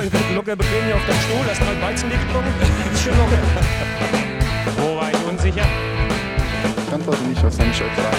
[0.00, 0.16] nicht.
[0.16, 2.52] Hier locker bequem hier auf deinem Stuhl, hast mal Weizenlicht getrunken.
[2.92, 3.38] Ist schön locker.
[4.78, 5.66] Wo war ich unsicher?
[6.86, 8.16] Ich antworte nicht, was soll ich euch sagen?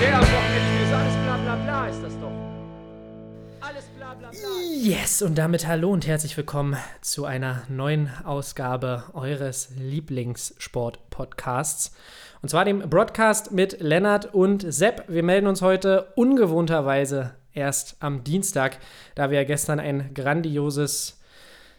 [0.00, 2.32] Der am Wochenende ist alles bla bla bla, ist das doch.
[3.60, 4.38] Alles bla bla bla.
[4.82, 11.92] Yes, und damit hallo und herzlich willkommen zu einer neuen Ausgabe eures Lieblingssport-Podcasts.
[12.42, 15.04] Und zwar dem Broadcast mit Lennart und Sepp.
[15.08, 18.78] Wir melden uns heute ungewohnterweise erst am Dienstag,
[19.14, 21.20] da wir gestern ein grandioses,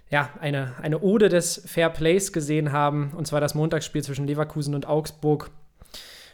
[0.09, 3.11] ja, eine, eine Ode des Fair Plays gesehen haben.
[3.15, 5.51] Und zwar das Montagsspiel zwischen Leverkusen und Augsburg.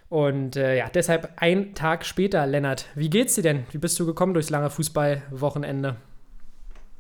[0.10, 2.86] Und äh, ja, deshalb ein Tag später, Lennart.
[2.96, 3.66] Wie geht's dir denn?
[3.72, 5.98] Wie bist du gekommen durchs lange Fußballwochenende?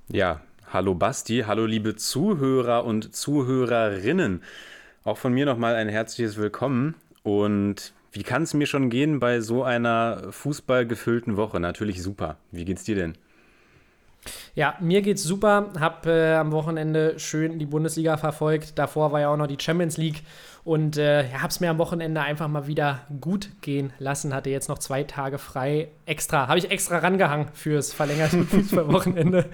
[0.09, 0.41] Ja,
[0.71, 4.43] hallo Basti, hallo liebe Zuhörer und Zuhörerinnen.
[5.05, 6.95] Auch von mir nochmal ein herzliches Willkommen.
[7.23, 11.59] Und wie kann es mir schon gehen bei so einer fußballgefüllten Woche?
[11.59, 12.37] Natürlich super.
[12.51, 13.13] Wie geht's dir denn?
[14.55, 15.69] Ja, mir geht's super.
[15.79, 18.79] Hab äh, am Wochenende schön die Bundesliga verfolgt.
[18.79, 20.23] Davor war ja auch noch die Champions League.
[20.67, 24.33] Und äh, ja, hab's mir am Wochenende einfach mal wieder gut gehen lassen.
[24.33, 25.87] Hatte jetzt noch zwei Tage frei.
[26.05, 29.45] Extra, habe ich extra rangehangen fürs verlängerte Fußballwochenende.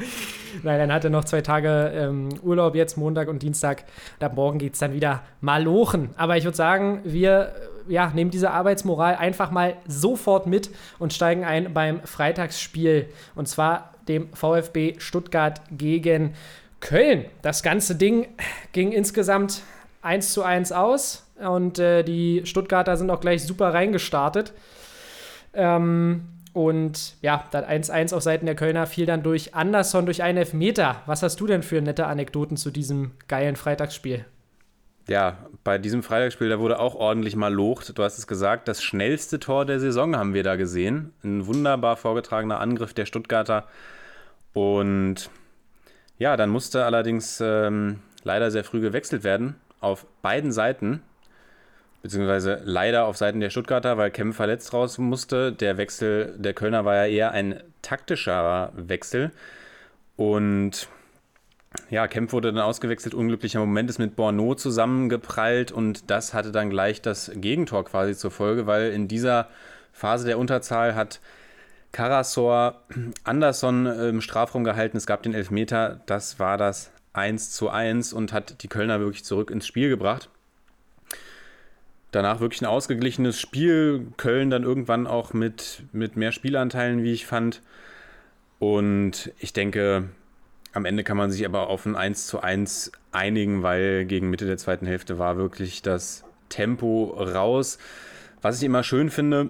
[0.64, 3.84] Nein, dann hatte noch zwei Tage ähm, Urlaub jetzt, Montag und Dienstag.
[4.20, 6.10] Und ab morgen geht's dann wieder malochen.
[6.18, 7.54] Aber ich würde sagen, wir
[7.88, 13.08] ja, nehmen diese Arbeitsmoral einfach mal sofort mit und steigen ein beim Freitagsspiel.
[13.36, 16.34] Und zwar dem VfB Stuttgart gegen
[16.80, 17.26] Köln.
[17.44, 18.30] Das ganze Ding
[18.72, 19.62] ging insgesamt
[20.04, 24.54] 1 zu 1 aus und äh, die Stuttgarter sind auch gleich super reingestartet.
[25.54, 30.38] Ähm, und ja, das 1-1 auf Seiten der Kölner fiel dann durch Anderson durch einen
[30.38, 31.02] Elfmeter.
[31.08, 34.26] Was hast du denn für nette Anekdoten zu diesem geilen Freitagsspiel?
[35.08, 37.98] Ja, bei diesem Freitagsspiel, da wurde auch ordentlich mal locht.
[37.98, 41.12] Du hast es gesagt, das schnellste Tor der Saison haben wir da gesehen.
[41.24, 43.68] Ein wunderbar vorgetragener Angriff der Stuttgarter.
[44.54, 45.30] Und
[46.20, 51.02] ja, dann musste allerdings ähm, leider sehr früh gewechselt werden auf beiden Seiten.
[52.02, 55.54] Beziehungsweise leider auf Seiten der Stuttgarter, weil Kemp verletzt raus musste.
[55.54, 59.32] Der Wechsel der Kölner war ja eher ein taktischerer Wechsel.
[60.18, 60.90] Und
[61.90, 63.14] ja, Kemp wurde dann ausgewechselt.
[63.14, 68.32] Unglücklicher Moment ist mit Borneau zusammengeprallt und das hatte dann gleich das Gegentor quasi zur
[68.32, 69.48] Folge, weil in dieser
[69.92, 71.20] Phase der Unterzahl hat
[71.94, 72.82] Karasor
[73.24, 74.98] Anderson im Strafraum gehalten.
[74.98, 76.02] Es gab den Elfmeter.
[76.06, 80.30] Das war das 1 zu 1 und hat die Kölner wirklich zurück ins Spiel gebracht.
[82.12, 84.08] Danach wirklich ein ausgeglichenes Spiel.
[84.18, 87.62] Köln dann irgendwann auch mit, mit mehr Spielanteilen, wie ich fand.
[88.60, 90.10] Und ich denke,
[90.74, 94.46] am Ende kann man sich aber auf ein 1 zu 1 einigen, weil gegen Mitte
[94.46, 97.78] der zweiten Hälfte war wirklich das Tempo raus.
[98.42, 99.50] Was ich immer schön finde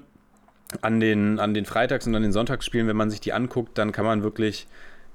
[0.82, 3.92] an den, an den Freitags- und an den Sonntagsspielen, wenn man sich die anguckt, dann
[3.92, 4.68] kann man wirklich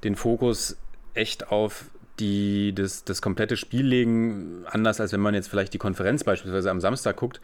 [0.04, 0.76] den Fokus
[1.14, 1.86] echt auf
[2.20, 6.70] die, das, das komplette Spiel legen, anders als wenn man jetzt vielleicht die Konferenz beispielsweise
[6.70, 7.40] am Samstag guckt,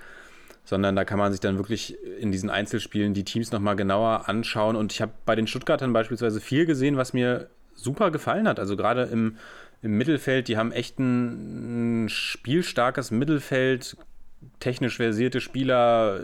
[0.64, 4.76] sondern da kann man sich dann wirklich in diesen Einzelspielen die Teams nochmal genauer anschauen.
[4.76, 8.58] Und ich habe bei den Stuttgartern beispielsweise viel gesehen, was mir super gefallen hat.
[8.58, 9.36] Also gerade im,
[9.82, 13.96] im Mittelfeld, die haben echt ein, ein spielstarkes Mittelfeld,
[14.60, 16.20] technisch versierte Spieler,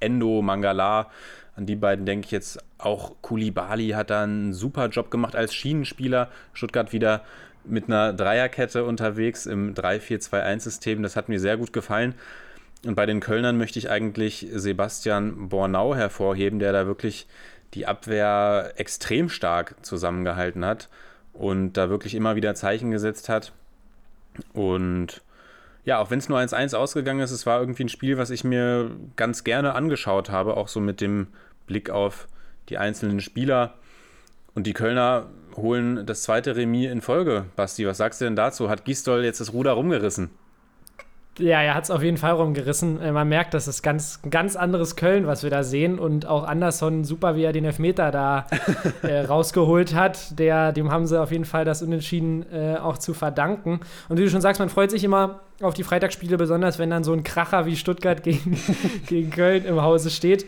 [0.00, 1.10] Endo, Mangala,
[1.56, 3.14] an die beiden denke ich jetzt auch.
[3.22, 6.28] Kulibali hat da einen super Job gemacht als Schienenspieler.
[6.52, 7.22] Stuttgart wieder
[7.64, 11.02] mit einer Dreierkette unterwegs im 3-4-2-1-System.
[11.02, 12.14] Das hat mir sehr gut gefallen.
[12.86, 17.26] Und bei den Kölnern möchte ich eigentlich Sebastian Bornau hervorheben, der da wirklich
[17.74, 20.88] die Abwehr extrem stark zusammengehalten hat
[21.32, 23.52] und da wirklich immer wieder Zeichen gesetzt hat.
[24.54, 25.20] Und
[25.84, 28.44] ja, auch wenn es nur 1-1 ausgegangen ist, es war irgendwie ein Spiel, was ich
[28.44, 31.28] mir ganz gerne angeschaut habe, auch so mit dem
[31.66, 32.28] Blick auf
[32.68, 33.74] die einzelnen Spieler.
[34.54, 35.26] Und die Kölner
[35.56, 37.46] holen das zweite Remis in Folge.
[37.56, 38.68] Basti, was sagst du denn dazu?
[38.68, 40.30] Hat Gistol jetzt das Ruder rumgerissen?
[41.40, 43.00] Ja, er hat es auf jeden Fall rumgerissen.
[43.00, 45.98] Äh, man merkt, das ist ganz, ein ganz anderes Köln, was wir da sehen.
[45.98, 48.46] Und auch Anderson, super, wie er den Elfmeter da
[49.02, 50.38] äh, rausgeholt hat.
[50.38, 53.80] Der, dem haben sie auf jeden Fall das Unentschieden äh, auch zu verdanken.
[54.08, 57.04] Und wie du schon sagst, man freut sich immer auf die Freitagsspiele, besonders wenn dann
[57.04, 58.60] so ein Kracher wie Stuttgart gegen,
[59.06, 60.44] gegen Köln im Hause steht.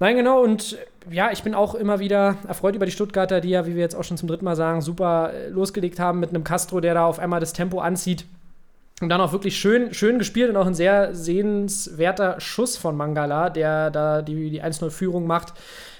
[0.00, 0.42] Nein, genau.
[0.42, 0.76] Und
[1.08, 3.94] ja, ich bin auch immer wieder erfreut über die Stuttgarter, die ja, wie wir jetzt
[3.94, 7.04] auch schon zum dritten Mal sagen, super äh, losgelegt haben mit einem Castro, der da
[7.04, 8.24] auf einmal das Tempo anzieht.
[9.00, 13.48] Und dann auch wirklich schön, schön gespielt und auch ein sehr sehenswerter Schuss von Mangala,
[13.48, 15.54] der da die, die 1-0-Führung macht.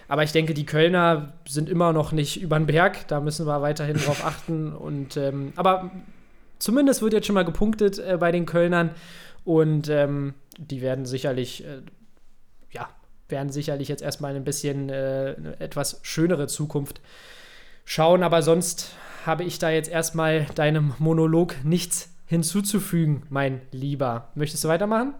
[0.06, 3.08] Aber ich denke, die Kölner sind immer noch nicht über den Berg.
[3.08, 4.74] Da müssen wir weiterhin drauf achten.
[4.74, 5.90] Und, ähm, aber
[6.58, 8.90] zumindest wird jetzt schon mal gepunktet äh, bei den Kölnern.
[9.44, 11.80] Und ähm, die werden sicherlich äh,
[12.70, 12.88] ja,
[13.28, 17.00] werden sicherlich jetzt erstmal ein bisschen äh, eine etwas schönere Zukunft
[17.84, 18.22] schauen.
[18.22, 18.94] Aber sonst
[19.24, 24.28] habe ich da jetzt erstmal deinem Monolog nichts hinzuzufügen, mein Lieber.
[24.36, 25.14] Möchtest du weitermachen?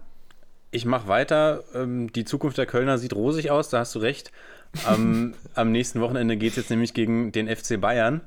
[0.71, 1.61] Ich mache weiter.
[1.75, 4.31] Ähm, die Zukunft der Kölner sieht rosig aus, da hast du recht.
[4.85, 8.21] Am, am nächsten Wochenende geht es jetzt nämlich gegen den FC Bayern.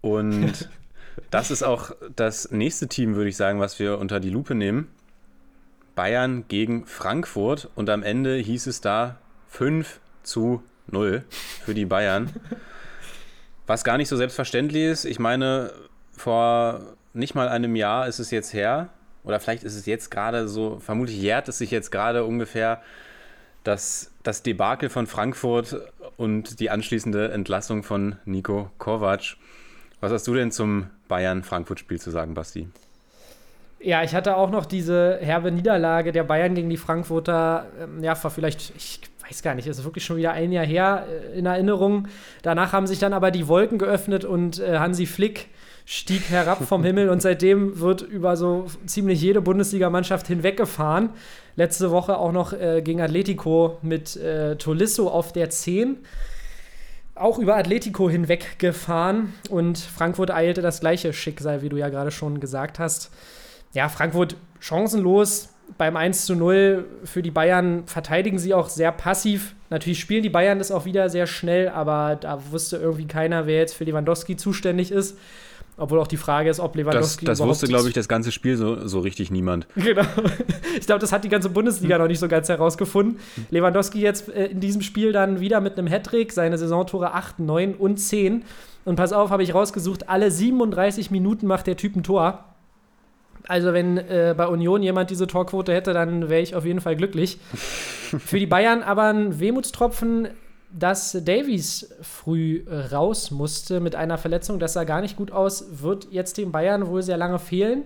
[0.00, 0.70] Und
[1.30, 4.88] das ist auch das nächste Team, würde ich sagen, was wir unter die Lupe nehmen.
[5.94, 7.68] Bayern gegen Frankfurt.
[7.74, 9.18] Und am Ende hieß es da
[9.50, 11.22] 5 zu 0
[11.66, 12.30] für die Bayern.
[13.66, 15.04] Was gar nicht so selbstverständlich ist.
[15.04, 15.70] Ich meine,
[16.16, 18.88] vor nicht mal einem Jahr ist es jetzt her,
[19.24, 22.82] oder vielleicht ist es jetzt gerade so, vermutlich jährt es sich jetzt gerade ungefähr,
[23.64, 25.76] dass das Debakel von Frankfurt
[26.16, 29.36] und die anschließende Entlassung von Nico Kovac.
[30.00, 32.68] Was hast du denn zum Bayern-Frankfurt-Spiel zu sagen, Basti?
[33.78, 38.20] Ja, ich hatte auch noch diese herbe Niederlage der Bayern gegen die Frankfurter, ähm, ja,
[38.22, 41.46] war vielleicht, ich weiß gar nicht, ist wirklich schon wieder ein Jahr her äh, in
[41.46, 42.08] Erinnerung.
[42.42, 45.48] Danach haben sich dann aber die Wolken geöffnet und äh, Hansi Flick
[45.84, 51.10] stieg herab vom Himmel und seitdem wird über so ziemlich jede Bundesligamannschaft hinweggefahren.
[51.56, 55.98] Letzte Woche auch noch äh, gegen Atletico mit äh, Tolisso auf der 10.
[57.14, 62.40] Auch über Atletico hinweggefahren und Frankfurt eilte das gleiche Schicksal, wie du ja gerade schon
[62.40, 63.10] gesagt hast.
[63.74, 69.54] Ja, Frankfurt chancenlos beim 1 zu 0 für die Bayern verteidigen sie auch sehr passiv.
[69.70, 73.58] Natürlich spielen die Bayern das auch wieder sehr schnell, aber da wusste irgendwie keiner, wer
[73.58, 75.18] jetzt für Lewandowski zuständig ist.
[75.82, 77.24] Obwohl auch die Frage ist, ob Lewandowski.
[77.24, 79.66] Das, das wusste, glaube ich, das ganze Spiel so, so richtig niemand.
[79.74, 80.04] Genau.
[80.78, 83.18] Ich glaube, das hat die ganze Bundesliga noch nicht so ganz herausgefunden.
[83.50, 87.74] Lewandowski jetzt äh, in diesem Spiel dann wieder mit einem Hattrick, seine Saisontore 8, 9
[87.74, 88.44] und 10.
[88.84, 92.44] Und pass auf, habe ich rausgesucht, alle 37 Minuten macht der Typ ein Tor.
[93.48, 96.94] Also, wenn äh, bei Union jemand diese Torquote hätte, dann wäre ich auf jeden Fall
[96.94, 97.38] glücklich.
[97.54, 100.28] Für die Bayern aber ein Wehmutstropfen
[100.72, 104.58] dass Davies früh raus musste mit einer Verletzung.
[104.58, 107.84] Das sah gar nicht gut aus, wird jetzt den Bayern wohl sehr lange fehlen.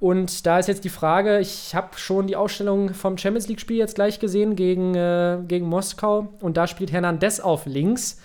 [0.00, 3.96] Und da ist jetzt die Frage, ich habe schon die Ausstellung vom Champions League-Spiel jetzt
[3.96, 8.20] gleich gesehen gegen, äh, gegen Moskau und da spielt Hernandez auf links.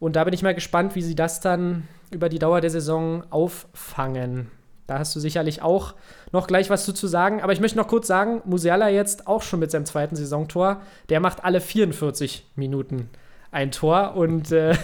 [0.00, 3.22] Und da bin ich mal gespannt, wie sie das dann über die Dauer der Saison
[3.30, 4.50] auffangen.
[4.86, 5.94] Da hast du sicherlich auch
[6.32, 7.40] noch gleich was zu, sagen.
[7.42, 11.20] Aber ich möchte noch kurz sagen, Musiala jetzt auch schon mit seinem zweiten Saisontor, der
[11.20, 13.08] macht alle 44 Minuten
[13.52, 14.74] ein Tor und äh,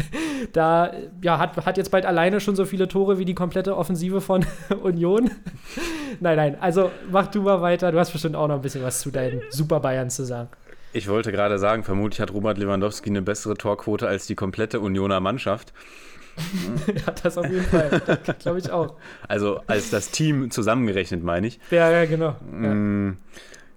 [0.52, 4.20] da ja, hat, hat jetzt bald alleine schon so viele Tore wie die komplette Offensive
[4.20, 4.44] von
[4.82, 5.30] Union.
[6.20, 7.90] nein, nein, also mach du mal weiter.
[7.90, 10.50] Du hast bestimmt auch noch ein bisschen was zu deinen Super Bayern zu sagen.
[10.92, 15.20] Ich wollte gerade sagen, vermutlich hat Robert Lewandowski eine bessere Torquote als die komplette Unioner
[15.20, 15.72] Mannschaft.
[16.86, 18.00] ja, das auf jeden Fall.
[18.38, 18.96] Glaube ich auch.
[19.26, 21.60] Also als das Team zusammengerechnet, meine ich.
[21.70, 22.32] Ja, ja, genau.
[22.50, 23.16] Mm,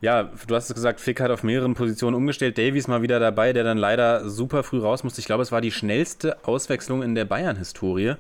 [0.02, 0.24] ja.
[0.24, 2.58] du hast es gesagt, Fick hat auf mehreren Positionen umgestellt.
[2.58, 5.20] Davies mal wieder dabei, der dann leider super früh raus musste.
[5.20, 8.16] Ich glaube, es war die schnellste Auswechslung in der Bayern-Historie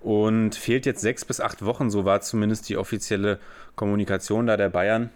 [0.00, 1.90] und fehlt jetzt sechs bis acht Wochen.
[1.90, 3.38] So war zumindest die offizielle
[3.76, 5.10] Kommunikation da der Bayern.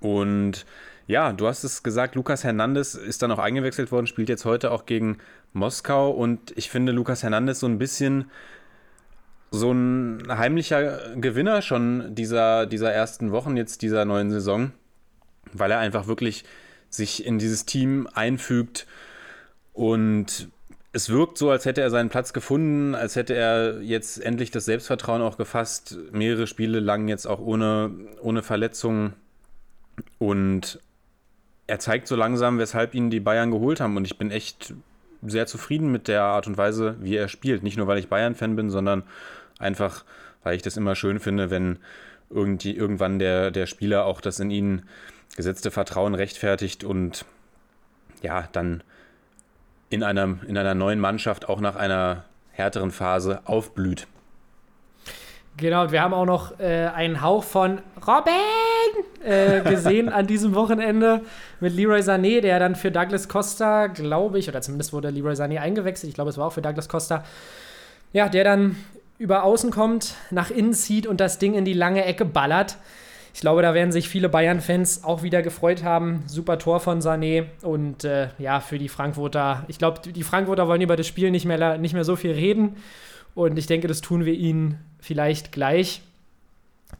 [0.00, 0.66] Und
[1.08, 4.70] ja, du hast es gesagt, Lukas Hernandez ist dann auch eingewechselt worden, spielt jetzt heute
[4.70, 5.18] auch gegen
[5.52, 8.30] Moskau und ich finde Lukas Hernandez so ein bisschen
[9.50, 14.72] so ein heimlicher Gewinner schon dieser, dieser ersten Wochen, jetzt dieser neuen Saison,
[15.52, 16.44] weil er einfach wirklich
[16.90, 18.86] sich in dieses Team einfügt
[19.72, 20.48] und
[20.92, 24.64] es wirkt so, als hätte er seinen Platz gefunden, als hätte er jetzt endlich das
[24.64, 27.90] Selbstvertrauen auch gefasst, mehrere Spiele lang jetzt auch ohne,
[28.20, 29.14] ohne Verletzungen
[30.18, 30.80] und
[31.66, 33.96] er zeigt so langsam, weshalb ihn die Bayern geholt haben.
[33.96, 34.74] Und ich bin echt
[35.22, 37.62] sehr zufrieden mit der Art und Weise, wie er spielt.
[37.62, 39.02] Nicht nur, weil ich Bayern-Fan bin, sondern
[39.58, 40.04] einfach,
[40.42, 41.78] weil ich das immer schön finde, wenn
[42.30, 44.82] irgendwie, irgendwann der, der Spieler auch das in ihn
[45.36, 47.24] gesetzte Vertrauen rechtfertigt und
[48.22, 48.82] ja, dann
[49.90, 54.06] in einer, in einer neuen Mannschaft auch nach einer härteren Phase aufblüht.
[55.58, 58.32] Genau, und wir haben auch noch äh, einen Hauch von Robin
[59.24, 61.22] äh, gesehen an diesem Wochenende
[61.58, 65.58] mit Leroy Sané, der dann für Douglas Costa, glaube ich, oder zumindest wurde Leroy Sané
[65.58, 67.24] eingewechselt, ich glaube, es war auch für Douglas Costa,
[68.12, 68.76] ja, der dann
[69.18, 72.76] über außen kommt, nach innen zieht und das Ding in die lange Ecke ballert.
[73.34, 76.22] Ich glaube, da werden sich viele Bayern-Fans auch wieder gefreut haben.
[76.26, 80.82] Super Tor von Sané und äh, ja, für die Frankfurter, ich glaube, die Frankfurter wollen
[80.82, 82.76] über das Spiel nicht mehr, nicht mehr so viel reden
[83.38, 86.02] und ich denke, das tun wir ihnen vielleicht gleich.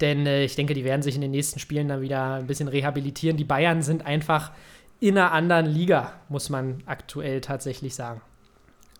[0.00, 2.68] Denn äh, ich denke, die werden sich in den nächsten Spielen dann wieder ein bisschen
[2.68, 3.36] rehabilitieren.
[3.36, 4.52] Die Bayern sind einfach
[5.00, 8.20] in einer anderen Liga, muss man aktuell tatsächlich sagen.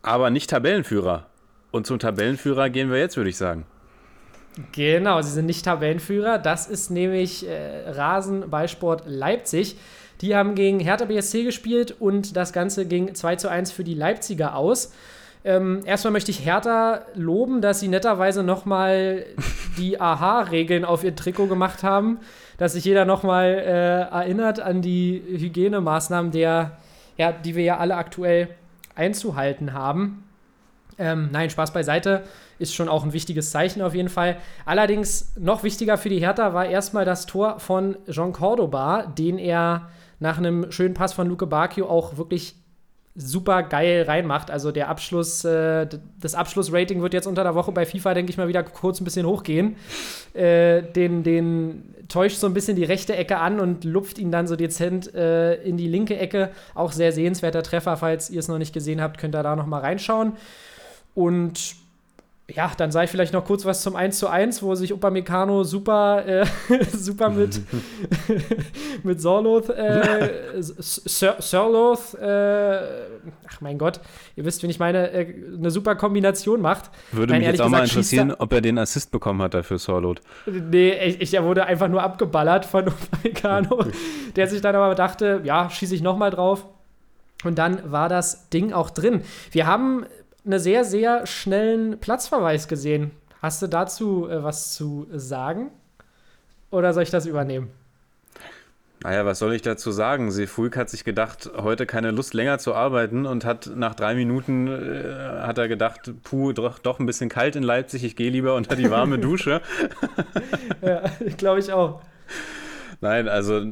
[0.02, 1.26] Aber nicht Tabellenführer.
[1.70, 3.66] Und zum Tabellenführer gehen wir jetzt, würde ich sagen.
[4.72, 6.38] Genau, sie sind nicht Tabellenführer.
[6.38, 9.76] Das ist nämlich äh, Rasenballsport Leipzig.
[10.22, 13.94] Die haben gegen Hertha BSC gespielt und das Ganze ging 2 zu 1 für die
[13.94, 14.92] Leipziger aus.
[15.48, 19.24] Ähm, erstmal möchte ich Hertha loben, dass sie netterweise nochmal
[19.78, 22.18] die Aha-Regeln auf ihr Trikot gemacht haben,
[22.58, 26.76] dass sich jeder nochmal äh, erinnert an die Hygienemaßnahmen, der,
[27.16, 28.48] ja, die wir ja alle aktuell
[28.94, 30.22] einzuhalten haben.
[30.98, 32.24] Ähm, nein, Spaß beiseite,
[32.58, 34.36] ist schon auch ein wichtiges Zeichen auf jeden Fall.
[34.66, 39.88] Allerdings noch wichtiger für die Hertha war erstmal das Tor von Jean Cordoba, den er
[40.20, 42.54] nach einem schönen Pass von Luke Bacchio auch wirklich
[43.18, 44.50] super geil reinmacht.
[44.50, 45.86] Also der Abschluss, äh,
[46.20, 49.04] das Abschlussrating wird jetzt unter der Woche bei FIFA, denke ich mal, wieder kurz ein
[49.04, 49.76] bisschen hochgehen.
[50.34, 54.46] Äh, den, den täuscht so ein bisschen die rechte Ecke an und lupft ihn dann
[54.46, 56.50] so dezent äh, in die linke Ecke.
[56.74, 59.66] Auch sehr sehenswerter Treffer, falls ihr es noch nicht gesehen habt, könnt ihr da noch
[59.66, 60.32] mal reinschauen.
[61.14, 61.74] Und
[62.50, 65.64] ja, dann sage ich vielleicht noch kurz was zum 1 zu 1, wo sich Upamecano
[65.64, 66.46] super, äh,
[66.96, 67.60] super mit,
[69.02, 70.30] mit Sorloth, äh,
[70.62, 72.78] Sirloth, äh,
[73.48, 74.00] ach mein Gott,
[74.34, 76.90] ihr wisst, wenn ich meine, äh, eine super Kombination macht.
[77.12, 79.42] Würde Nein, mich jetzt auch mal gesagt, schießt interessieren, er- ob er den Assist bekommen
[79.42, 80.22] hat dafür Sorloth.
[80.46, 83.84] Nee, ich, ich, er wurde einfach nur abgeballert von Upamecano,
[84.36, 86.64] der sich dann aber dachte, ja, schieße ich nochmal drauf.
[87.44, 89.22] Und dann war das Ding auch drin.
[89.52, 90.06] Wir haben
[90.48, 93.10] einen sehr, sehr schnellen Platzverweis gesehen.
[93.40, 95.70] Hast du dazu äh, was zu sagen?
[96.70, 97.70] Oder soll ich das übernehmen?
[99.04, 100.32] Naja, was soll ich dazu sagen?
[100.32, 104.66] Sefulk hat sich gedacht, heute keine Lust länger zu arbeiten und hat nach drei Minuten
[104.66, 108.56] äh, hat er gedacht, puh, doch, doch ein bisschen kalt in Leipzig, ich gehe lieber
[108.56, 109.62] unter die warme Dusche.
[110.82, 111.04] Ja,
[111.36, 112.00] glaube ich auch.
[113.00, 113.62] Nein, also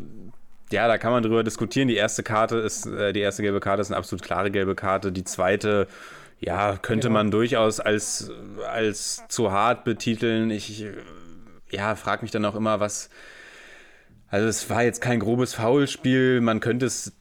[0.71, 1.88] ja, da kann man drüber diskutieren.
[1.88, 5.12] Die erste Karte ist, äh, die erste gelbe Karte ist eine absolut klare gelbe Karte.
[5.12, 5.87] Die zweite,
[6.38, 7.19] ja, könnte Genau.
[7.21, 8.31] man durchaus als,
[8.66, 10.50] als zu hart betiteln.
[10.50, 10.85] Ich,
[11.71, 13.11] ja, frage mich dann auch immer, was.
[14.28, 16.40] Also es war jetzt kein grobes Foulspiel.
[16.40, 17.12] Man könnte es,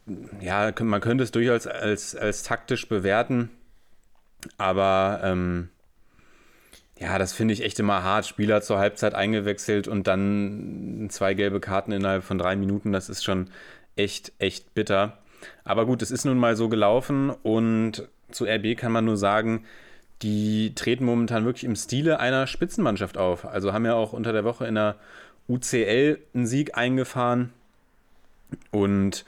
[0.41, 3.51] ja, man könnte es durchaus als, als taktisch bewerten.
[4.57, 5.69] Aber ähm,
[7.00, 8.25] ja, das finde ich echt immer hart.
[8.25, 12.91] Spieler zur Halbzeit eingewechselt und dann zwei gelbe Karten innerhalb von drei Minuten.
[12.91, 13.50] Das ist schon
[13.95, 15.19] echt, echt bitter.
[15.63, 19.65] Aber gut, es ist nun mal so gelaufen und zu RB kann man nur sagen,
[20.22, 23.46] die treten momentan wirklich im Stile einer Spitzenmannschaft auf.
[23.46, 24.96] Also haben ja auch unter der Woche in der
[25.48, 27.51] UCL einen Sieg eingefahren
[28.72, 29.25] und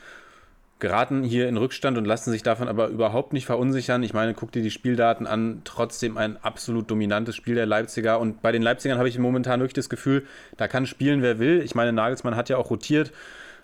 [0.80, 4.04] geraten hier in Rückstand und lassen sich davon aber überhaupt nicht verunsichern.
[4.04, 8.20] Ich meine, guck dir die Spieldaten an, trotzdem ein absolut dominantes Spiel der Leipziger.
[8.20, 10.26] Und bei den Leipzigern habe ich momentan wirklich das Gefühl,
[10.56, 11.62] da kann spielen, wer will.
[11.64, 13.12] Ich meine, Nagelsmann hat ja auch rotiert,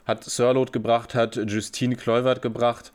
[0.06, 2.92] hat Sörloth gebracht, hat Justine Kluivert gebracht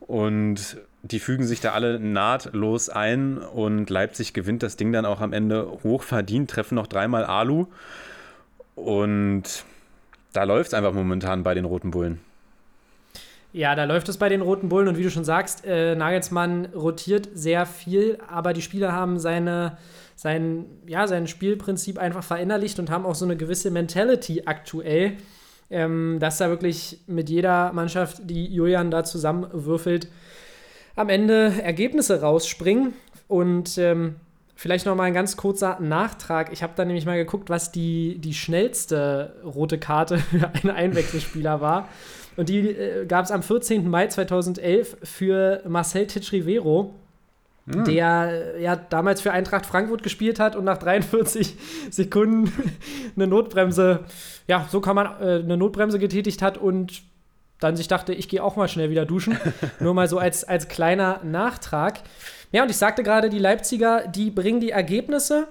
[0.00, 5.20] und die fügen sich da alle nahtlos ein und Leipzig gewinnt das Ding dann auch
[5.20, 7.66] am Ende hoch verdient, treffen noch dreimal Alu
[8.76, 9.64] und
[10.32, 12.20] da läuft es einfach momentan bei den Roten Bullen.
[13.52, 16.66] Ja, da läuft es bei den Roten Bullen und wie du schon sagst, äh, Nagelsmann
[16.66, 19.76] rotiert sehr viel, aber die Spieler haben seine,
[20.16, 25.18] sein, ja, sein Spielprinzip einfach verinnerlicht und haben auch so eine gewisse Mentality aktuell,
[25.68, 30.08] ähm, dass da wirklich mit jeder Mannschaft, die Julian da zusammenwürfelt,
[30.96, 32.94] am Ende Ergebnisse rausspringen.
[33.28, 34.16] Und ähm,
[34.54, 36.52] vielleicht noch mal ein ganz kurzer Nachtrag.
[36.52, 41.60] Ich habe da nämlich mal geguckt, was die, die schnellste rote Karte für einen Einwechselspieler
[41.60, 41.88] war.
[42.36, 43.88] Und die äh, gab es am 14.
[43.88, 46.94] Mai 2011 für Marcel Titsch-Rivero,
[47.66, 51.56] der äh, ja damals für Eintracht Frankfurt gespielt hat und nach 43
[51.90, 52.52] Sekunden
[53.16, 54.00] eine Notbremse,
[54.48, 57.02] ja, so kann man äh, eine Notbremse getätigt hat und
[57.62, 59.38] dann sich dachte, ich gehe auch mal schnell wieder duschen.
[59.80, 62.00] Nur mal so als, als kleiner Nachtrag.
[62.52, 65.48] Ja, und ich sagte gerade, die Leipziger, die bringen die Ergebnisse.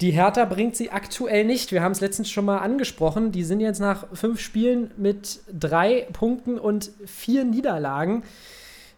[0.00, 1.72] Die Hertha bringt sie aktuell nicht.
[1.72, 3.32] Wir haben es letztens schon mal angesprochen.
[3.32, 8.22] Die sind jetzt nach fünf Spielen mit drei Punkten und vier Niederlagen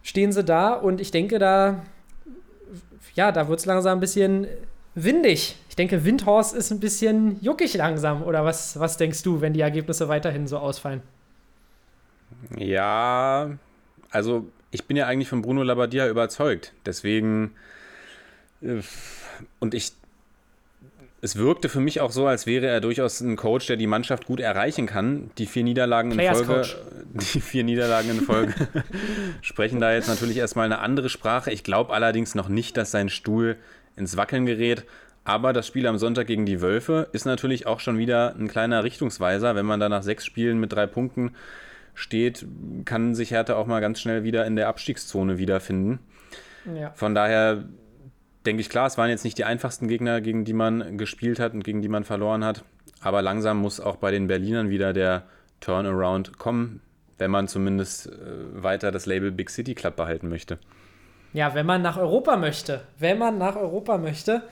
[0.03, 0.73] stehen sie da.
[0.73, 1.83] Und ich denke, da,
[3.15, 4.47] ja, da wird es langsam ein bisschen
[4.93, 5.55] windig.
[5.69, 8.23] Ich denke, Windhorst ist ein bisschen juckig langsam.
[8.23, 11.01] Oder was, was denkst du, wenn die Ergebnisse weiterhin so ausfallen?
[12.57, 13.57] Ja,
[14.11, 16.73] also ich bin ja eigentlich von Bruno Labbadia überzeugt.
[16.85, 17.51] Deswegen,
[18.61, 18.81] äh,
[19.59, 19.93] und ich,
[21.21, 24.25] es wirkte für mich auch so, als wäre er durchaus ein Coach, der die Mannschaft
[24.25, 25.31] gut erreichen kann.
[25.37, 26.77] Die vier Niederlagen in Folge, Coach.
[27.13, 28.53] die vier Niederlagen in Folge
[29.41, 31.51] sprechen da jetzt natürlich erstmal eine andere Sprache.
[31.51, 33.57] Ich glaube allerdings noch nicht, dass sein Stuhl
[33.95, 34.85] ins Wackeln gerät.
[35.25, 38.83] Aber das Spiel am Sonntag gegen die Wölfe ist natürlich auch schon wieder ein kleiner
[38.83, 39.53] Richtungsweiser.
[39.55, 41.35] Wenn man da nach sechs Spielen mit drei Punkten
[41.99, 42.47] steht,
[42.85, 45.99] kann sich Hertha auch mal ganz schnell wieder in der Abstiegszone wiederfinden.
[46.73, 46.91] Ja.
[46.95, 47.65] Von daher
[48.45, 51.53] denke ich, klar, es waren jetzt nicht die einfachsten Gegner, gegen die man gespielt hat
[51.53, 52.63] und gegen die man verloren hat.
[53.01, 55.23] Aber langsam muss auch bei den Berlinern wieder der
[55.59, 56.81] Turnaround kommen.
[57.17, 58.11] wenn man zumindest äh,
[58.63, 60.57] weiter das Label Big City Club behalten möchte.
[61.33, 62.81] Ja, wenn man nach Europa möchte.
[62.97, 64.43] Wenn man nach Europa möchte,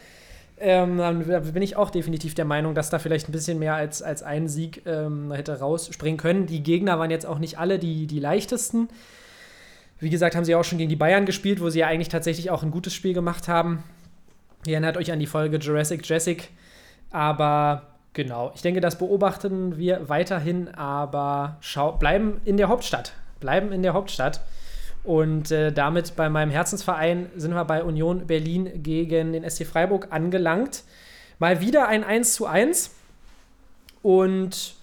[0.60, 4.02] ähm, dann bin ich auch definitiv der Meinung, dass da vielleicht ein bisschen mehr als,
[4.02, 6.46] als ein Sieg ähm, hätte rausspringen können.
[6.48, 8.90] Die Gegner waren jetzt auch nicht alle die, die leichtesten.
[10.00, 12.52] Wie gesagt, haben sie auch schon gegen die Bayern gespielt, wo sie ja eigentlich tatsächlich
[12.52, 13.84] auch ein gutes Spiel gemacht haben.
[14.66, 16.50] Ihr erinnert euch an die Folge Jurassic Jessic.
[17.10, 17.84] Aber
[18.14, 23.14] genau, ich denke, das beobachten wir weiterhin, aber schau, bleiben in der Hauptstadt.
[23.40, 24.42] Bleiben in der Hauptstadt.
[25.08, 30.08] Und äh, damit bei meinem Herzensverein sind wir bei Union Berlin gegen den SC Freiburg
[30.10, 30.84] angelangt.
[31.40, 32.94] Mal wieder ein 1 zu 1.
[34.02, 34.76] Und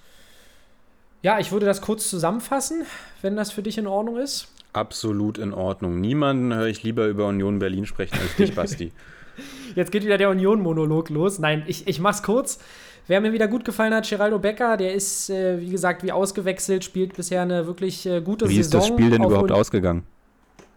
[1.21, 2.87] ja, ich würde das kurz zusammenfassen,
[3.21, 4.49] wenn das für dich in Ordnung ist.
[4.73, 6.01] Absolut in Ordnung.
[6.01, 8.93] Niemanden höre ich lieber über Union Berlin sprechen als dich, Basti.
[9.75, 11.39] Jetzt geht wieder der Union-Monolog los.
[11.39, 12.61] Nein, ich, ich mach's kurz.
[13.09, 16.83] Wer mir wieder gut gefallen hat, Geraldo Becker, der ist, äh, wie gesagt, wie ausgewechselt,
[16.83, 18.57] spielt bisher eine wirklich äh, gute wie Saison.
[18.57, 20.05] Wie ist das Spiel denn überhaupt ausgegangen?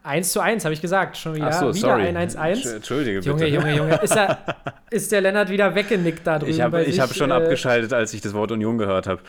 [0.08, 1.48] 1 zu 1, habe ich gesagt, schon wieder.
[1.48, 2.08] Ach so, wieder sorry.
[2.08, 2.76] ein 1-1.
[2.76, 3.30] Entschuldige bitte.
[3.30, 3.96] Junge, Junge, Junge.
[4.02, 4.40] Ist, er,
[4.90, 6.52] ist der Lennart wieder weggenickt da drüben?
[6.52, 9.22] Ich habe hab schon Äh, abgeschaltet, als ich das Wort Union gehört habe.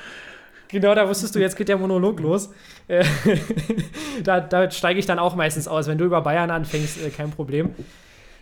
[0.69, 2.51] Genau, da wusstest du, jetzt geht der Monolog los.
[2.87, 3.05] Äh,
[4.25, 5.89] da da steige ich dann auch meistens aus.
[5.89, 7.71] Wenn du über Bayern anfängst, äh, kein Problem.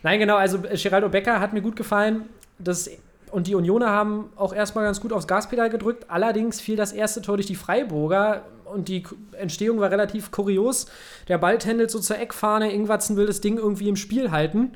[0.02, 2.22] Nein, genau, also äh, Geraldo Becker hat mir gut gefallen.
[2.58, 2.90] Das,
[3.30, 6.06] und die Unioner haben auch erstmal ganz gut aufs Gaspedal gedrückt.
[6.08, 10.86] Allerdings fiel das erste Tor durch die Freiburger und die Entstehung war relativ kurios.
[11.28, 14.72] Der Ball tändelt so zur Eckfahne, Ingwatzen will das Ding irgendwie im Spiel halten.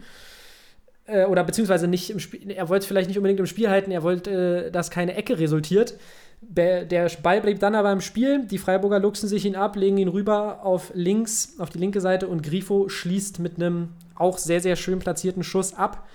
[1.07, 3.91] Äh, oder beziehungsweise nicht im Spiel, er wollte es vielleicht nicht unbedingt im Spiel halten,
[3.91, 5.95] er wollte, äh, dass keine Ecke resultiert.
[6.43, 8.47] Der Ball blieb dann aber im Spiel.
[8.47, 12.29] Die Freiburger luchsen sich ihn ab, legen ihn rüber auf links, auf die linke Seite
[12.29, 16.09] und Grifo schließt mit einem auch sehr, sehr schön platzierten Schuss ab.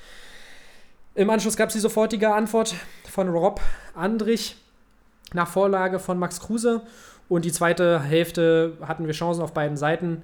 [1.14, 2.74] Im Anschluss gab es die sofortige Antwort
[3.10, 3.62] von Rob
[3.94, 4.56] Andrich
[5.34, 6.82] nach Vorlage von Max Kruse.
[7.28, 10.22] Und die zweite Hälfte hatten wir Chancen auf beiden Seiten.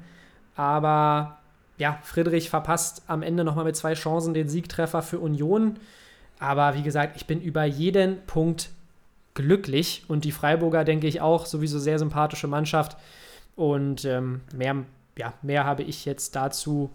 [0.56, 1.40] Aber
[1.78, 5.78] ja, Friedrich verpasst am Ende nochmal mit zwei Chancen den Siegtreffer für Union.
[6.40, 8.70] Aber wie gesagt, ich bin über jeden Punkt
[9.34, 10.04] glücklich.
[10.08, 12.98] Und die Freiburger, denke ich, auch sowieso sehr sympathische Mannschaft.
[13.56, 14.76] Und ähm, mehr,
[15.18, 16.92] ja, mehr habe ich jetzt dazu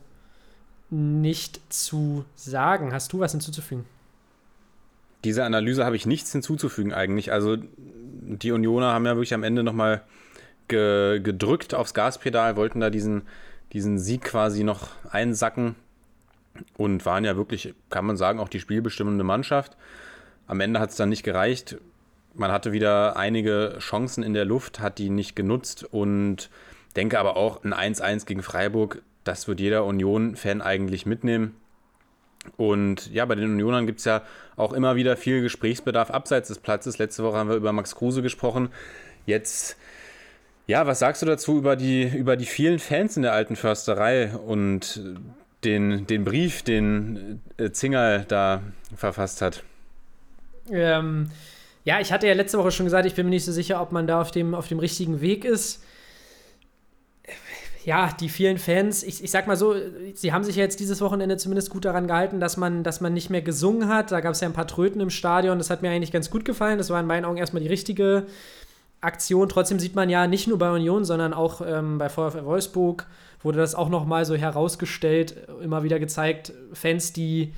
[0.91, 2.93] nicht zu sagen.
[2.93, 3.85] Hast du was hinzuzufügen?
[5.27, 7.33] Dieser Analyse habe ich nichts hinzuzufügen eigentlich.
[7.33, 10.03] Also die Unioner haben ja wirklich am Ende nochmal
[10.69, 13.23] ge gedrückt aufs Gaspedal, wollten da diesen,
[13.73, 15.75] diesen Sieg quasi noch einsacken
[16.77, 19.77] und waren ja wirklich, kann man sagen, auch die spielbestimmende Mannschaft.
[20.47, 21.77] Am Ende hat es dann nicht gereicht.
[22.35, 26.51] Man hatte wieder einige Chancen in der Luft, hat die nicht genutzt und
[26.95, 31.57] denke aber auch ein 1-1 gegen Freiburg, das wird jeder Union-Fan eigentlich mitnehmen.
[32.57, 34.23] Und ja, bei den Unionern gibt es ja
[34.57, 36.99] auch immer wieder viel Gesprächsbedarf abseits des Platzes.
[36.99, 38.71] Letzte Woche haben wir über Max Kruse gesprochen.
[39.27, 39.77] Jetzt,
[40.67, 44.35] ja, was sagst du dazu über die, über die vielen Fans in der alten Försterei
[44.35, 45.03] und
[45.65, 48.63] den, den Brief, den äh, Zingerl da
[48.97, 49.63] verfasst hat?
[50.71, 51.31] Ähm,
[51.85, 53.93] ja, ich hatte ja letzte Woche schon gesagt, ich bin mir nicht so sicher, ob
[53.93, 55.83] man da auf dem, auf dem richtigen Weg ist.
[57.87, 59.77] Ja, die vielen Fans, ich, ich sag mal so,
[60.13, 63.15] sie haben sich ja jetzt dieses Wochenende zumindest gut daran gehalten, dass man, dass man
[63.15, 64.11] nicht mehr gesungen hat.
[64.11, 66.45] Da gab es ja ein paar Tröten im Stadion, das hat mir eigentlich ganz gut
[66.45, 66.79] gefallen.
[66.79, 68.27] Das war in meinen Augen erstmal die richtige
[69.01, 69.49] Aktion.
[69.49, 73.07] Trotzdem sieht man ja nicht nur bei Union, sondern auch ähm, bei VfL Wolfsburg
[73.41, 77.53] wurde das auch nochmal so herausgestellt, immer wieder gezeigt, Fans, die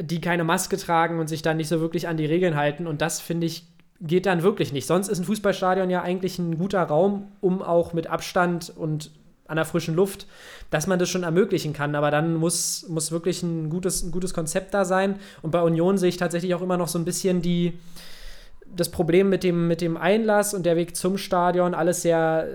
[0.00, 2.86] die keine Maske tragen und sich dann nicht so wirklich an die Regeln halten.
[2.86, 3.66] Und das, finde ich,
[4.00, 4.86] geht dann wirklich nicht.
[4.86, 9.10] Sonst ist ein Fußballstadion ja eigentlich ein guter Raum, um auch mit Abstand und
[9.46, 10.26] an der frischen Luft,
[10.70, 11.94] dass man das schon ermöglichen kann.
[11.94, 15.16] Aber dann muss, muss wirklich ein gutes, ein gutes Konzept da sein.
[15.42, 17.78] Und bei Union sehe ich tatsächlich auch immer noch so ein bisschen die,
[18.74, 22.48] das Problem mit dem, mit dem Einlass und der Weg zum Stadion, alles sehr,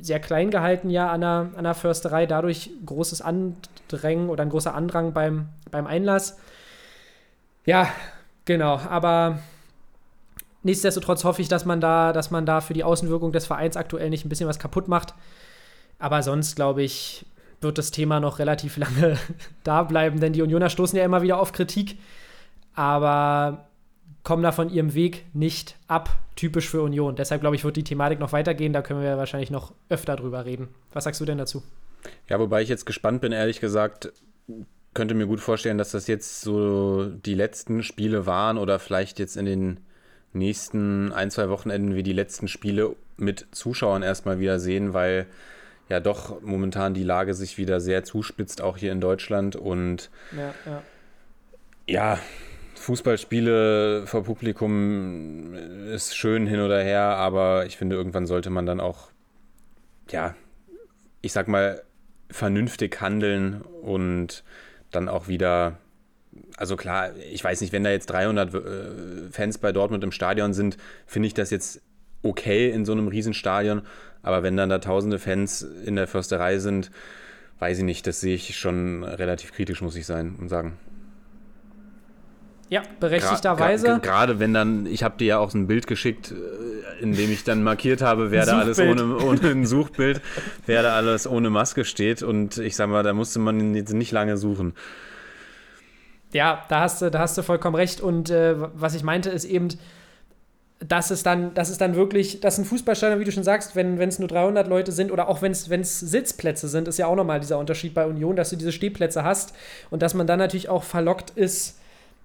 [0.00, 4.74] sehr klein gehalten ja an der, an der Försterei, dadurch großes Andrängen oder ein großer
[4.74, 6.38] Andrang beim, beim Einlass.
[7.64, 7.88] Ja,
[8.44, 9.40] genau, aber
[10.62, 14.10] nichtsdestotrotz hoffe ich, dass man da, dass man da für die Außenwirkung des Vereins aktuell
[14.10, 15.14] nicht ein bisschen was kaputt macht.
[15.98, 17.24] Aber sonst, glaube ich,
[17.60, 19.18] wird das Thema noch relativ lange
[19.64, 21.98] da bleiben, denn die Unioner stoßen ja immer wieder auf Kritik,
[22.74, 23.68] aber
[24.22, 27.14] kommen da von ihrem Weg nicht ab, typisch für Union.
[27.14, 30.44] Deshalb glaube ich, wird die Thematik noch weitergehen, da können wir wahrscheinlich noch öfter drüber
[30.44, 30.68] reden.
[30.92, 31.62] Was sagst du denn dazu?
[32.28, 34.12] Ja, wobei ich jetzt gespannt bin, ehrlich gesagt,
[34.94, 39.36] könnte mir gut vorstellen, dass das jetzt so die letzten Spiele waren oder vielleicht jetzt
[39.36, 39.80] in den
[40.32, 45.26] nächsten ein, zwei Wochenenden wir die letzten Spiele mit Zuschauern erstmal wieder sehen, weil
[45.88, 49.56] ja doch momentan die Lage sich wieder sehr zuspitzt, auch hier in Deutschland.
[49.56, 50.82] Und Ja, ja.
[51.86, 52.18] ja,
[52.74, 55.54] Fußballspiele vor Publikum
[55.92, 59.10] ist schön hin oder her, aber ich finde, irgendwann sollte man dann auch
[60.10, 60.34] ja,
[61.20, 61.82] ich sag mal,
[62.30, 64.44] vernünftig handeln und
[64.90, 65.78] dann auch wieder,
[66.56, 68.60] also klar, ich weiß nicht, wenn da jetzt 300 äh,
[69.30, 71.82] Fans bei Dortmund im Stadion sind, finde ich das jetzt
[72.22, 73.82] okay in so einem Riesenstadion,
[74.26, 76.90] aber wenn dann da tausende Fans in der Försterei sind,
[77.60, 80.76] weiß ich nicht, das sehe ich schon relativ kritisch, muss ich sein und sagen.
[82.68, 84.00] Ja, berechtigterweise.
[84.02, 87.30] Gerade wenn dann, ich habe dir ja auch so ein Bild geschickt, äh, in dem
[87.30, 90.20] ich dann markiert habe, wer da alles ohne, ohne ein Suchbild,
[90.66, 92.24] wer da alles ohne Maske steht.
[92.24, 94.74] Und ich sag mal, da musste man jetzt nicht lange suchen.
[96.32, 98.00] Ja, da hast du, da hast du vollkommen recht.
[98.00, 99.68] Und äh, was ich meinte, ist eben,
[100.80, 103.98] dass es dann, dass es dann wirklich, dass ein Fußballstadion, wie du schon sagst, wenn
[104.00, 107.40] es nur 300 Leute sind oder auch wenn es Sitzplätze sind, ist ja auch nochmal
[107.40, 109.54] dieser Unterschied bei Union, dass du diese Stehplätze hast
[109.90, 111.78] und dass man dann natürlich auch verlockt ist,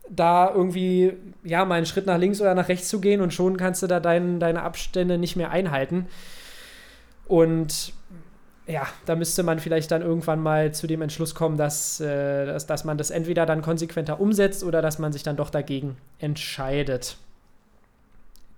[0.10, 3.56] da irgendwie, ja, mal einen Schritt nach links oder nach rechts zu gehen und schon
[3.56, 6.08] kannst du da dein, deine Abstände nicht mehr einhalten.
[7.28, 7.94] Und
[8.68, 12.68] ja, da müsste man vielleicht dann irgendwann mal zu dem Entschluss kommen, dass, äh, dass,
[12.68, 17.16] dass man das entweder dann konsequenter umsetzt oder dass man sich dann doch dagegen entscheidet.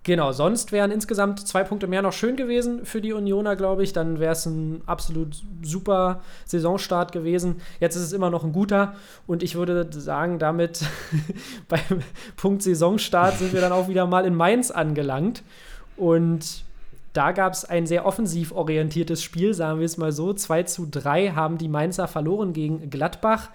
[0.04, 3.94] Genau, sonst wären insgesamt zwei Punkte mehr noch schön gewesen für die Unioner, glaube ich.
[3.94, 7.62] Dann wäre es ein absolut super Saisonstart gewesen.
[7.80, 10.84] Jetzt ist es immer noch ein guter und ich würde sagen, damit
[11.68, 12.02] beim
[12.36, 15.42] Punkt Saisonstart sind wir dann auch wieder mal in Mainz angelangt.
[15.96, 16.64] Und
[17.14, 20.34] da gab es ein sehr offensiv orientiertes Spiel, sagen wir es mal so.
[20.34, 23.48] 2 zu 3 haben die Mainzer verloren gegen Gladbach.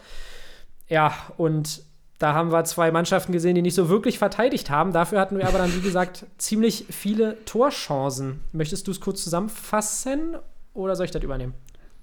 [0.88, 1.84] Ja, und
[2.20, 4.92] da haben wir zwei Mannschaften gesehen, die nicht so wirklich verteidigt haben.
[4.92, 8.42] Dafür hatten wir aber dann, wie gesagt, ziemlich viele Torchancen.
[8.52, 10.36] Möchtest du es kurz zusammenfassen
[10.74, 11.54] oder soll ich das übernehmen?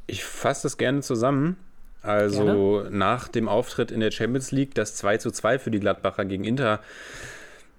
[0.07, 1.57] Ich fasse das gerne zusammen.
[2.03, 2.97] Also gerne.
[2.97, 6.45] nach dem Auftritt in der Champions League, das 2 zu 2 für die Gladbacher gegen
[6.45, 6.81] Inter,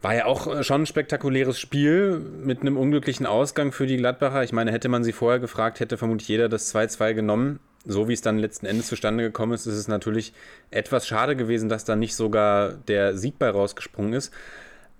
[0.02, 4.44] war ja auch schon ein spektakuläres Spiel mit einem unglücklichen Ausgang für die Gladbacher.
[4.44, 8.14] Ich meine, hätte man sie vorher gefragt, hätte vermutlich jeder das 2-2 genommen so wie
[8.14, 10.34] es dann letzten Endes zustande gekommen ist, ist es natürlich
[10.70, 14.32] etwas schade gewesen, dass da nicht sogar der Sieg bei rausgesprungen ist.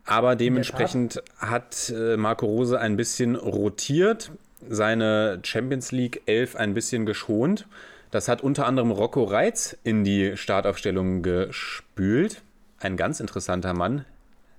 [0.06, 4.32] Aber dementsprechend hat äh, Marco Rose ein bisschen rotiert,
[4.68, 7.68] seine Champions League 11 ein bisschen geschont.
[8.10, 12.42] Das hat unter anderem Rocco Reitz in die Startaufstellung gespült.
[12.80, 14.06] Ein ganz interessanter Mann.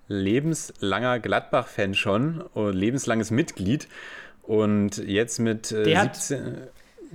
[0.06, 3.88] Lebenslanger Gladbach-Fan schon und lebenslanges Mitglied.
[4.42, 6.56] Und jetzt mit äh, 17.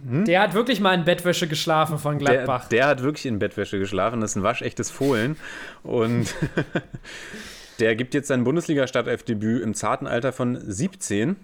[0.01, 0.25] Hm?
[0.25, 2.67] Der hat wirklich mal in Bettwäsche geschlafen von Gladbach.
[2.67, 4.21] Der, der hat wirklich in Bettwäsche geschlafen.
[4.21, 5.37] Das ist ein waschechtes Fohlen.
[5.83, 6.33] Und
[7.79, 11.35] der gibt jetzt sein Bundesliga-Startelf-Debüt im zarten Alter von 17.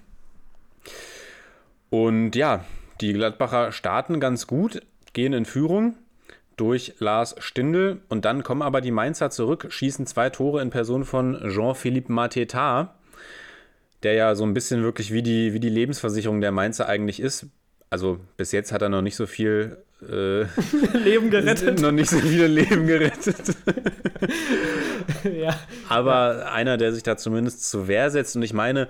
[1.90, 2.66] Und ja,
[3.02, 4.82] die Gladbacher starten ganz gut,
[5.14, 5.96] gehen in Führung
[6.56, 11.06] durch Lars Stindl und dann kommen aber die Mainzer zurück, schießen zwei Tore in Person
[11.06, 12.96] von Jean-Philippe Mateta,
[14.04, 17.48] der ja so ein bisschen wirklich wie die, wie die Lebensversicherung der Mainzer eigentlich ist
[17.90, 20.44] also bis jetzt hat er noch nicht so viel äh,
[21.04, 21.82] Leben gerettet.
[21.82, 23.56] Noch nicht so viele Leben gerettet.
[25.24, 25.60] ja.
[25.90, 26.52] Aber ja.
[26.52, 28.36] einer, der sich da zumindest zur Wehr setzt.
[28.36, 28.88] Und ich meine,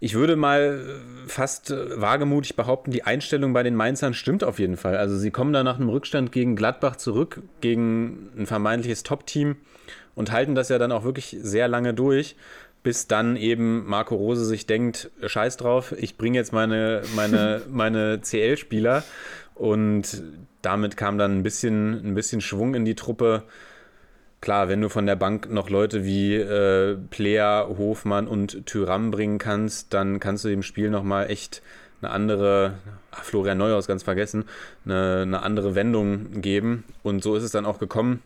[0.00, 0.80] ich würde mal
[1.26, 4.96] fast wagemutig behaupten, die Einstellung bei den Mainzern stimmt auf jeden Fall.
[4.96, 9.56] Also sie kommen da nach einem Rückstand gegen Gladbach zurück, gegen ein vermeintliches Top-Team
[10.14, 12.36] und halten das ja dann auch wirklich sehr lange durch
[12.82, 18.20] bis dann eben Marco Rose sich denkt, scheiß drauf, ich bringe jetzt meine, meine, meine
[18.20, 19.02] CL-Spieler
[19.54, 20.22] und
[20.62, 23.44] damit kam dann ein bisschen, ein bisschen Schwung in die Truppe.
[24.40, 29.38] Klar, wenn du von der Bank noch Leute wie äh, Player, Hofmann und Tyram bringen
[29.38, 31.62] kannst, dann kannst du dem Spiel nochmal echt
[32.00, 32.74] eine andere,
[33.10, 34.44] ach, Florian Neuhaus ganz vergessen,
[34.84, 36.84] eine, eine andere Wendung geben.
[37.02, 38.22] Und so ist es dann auch gekommen.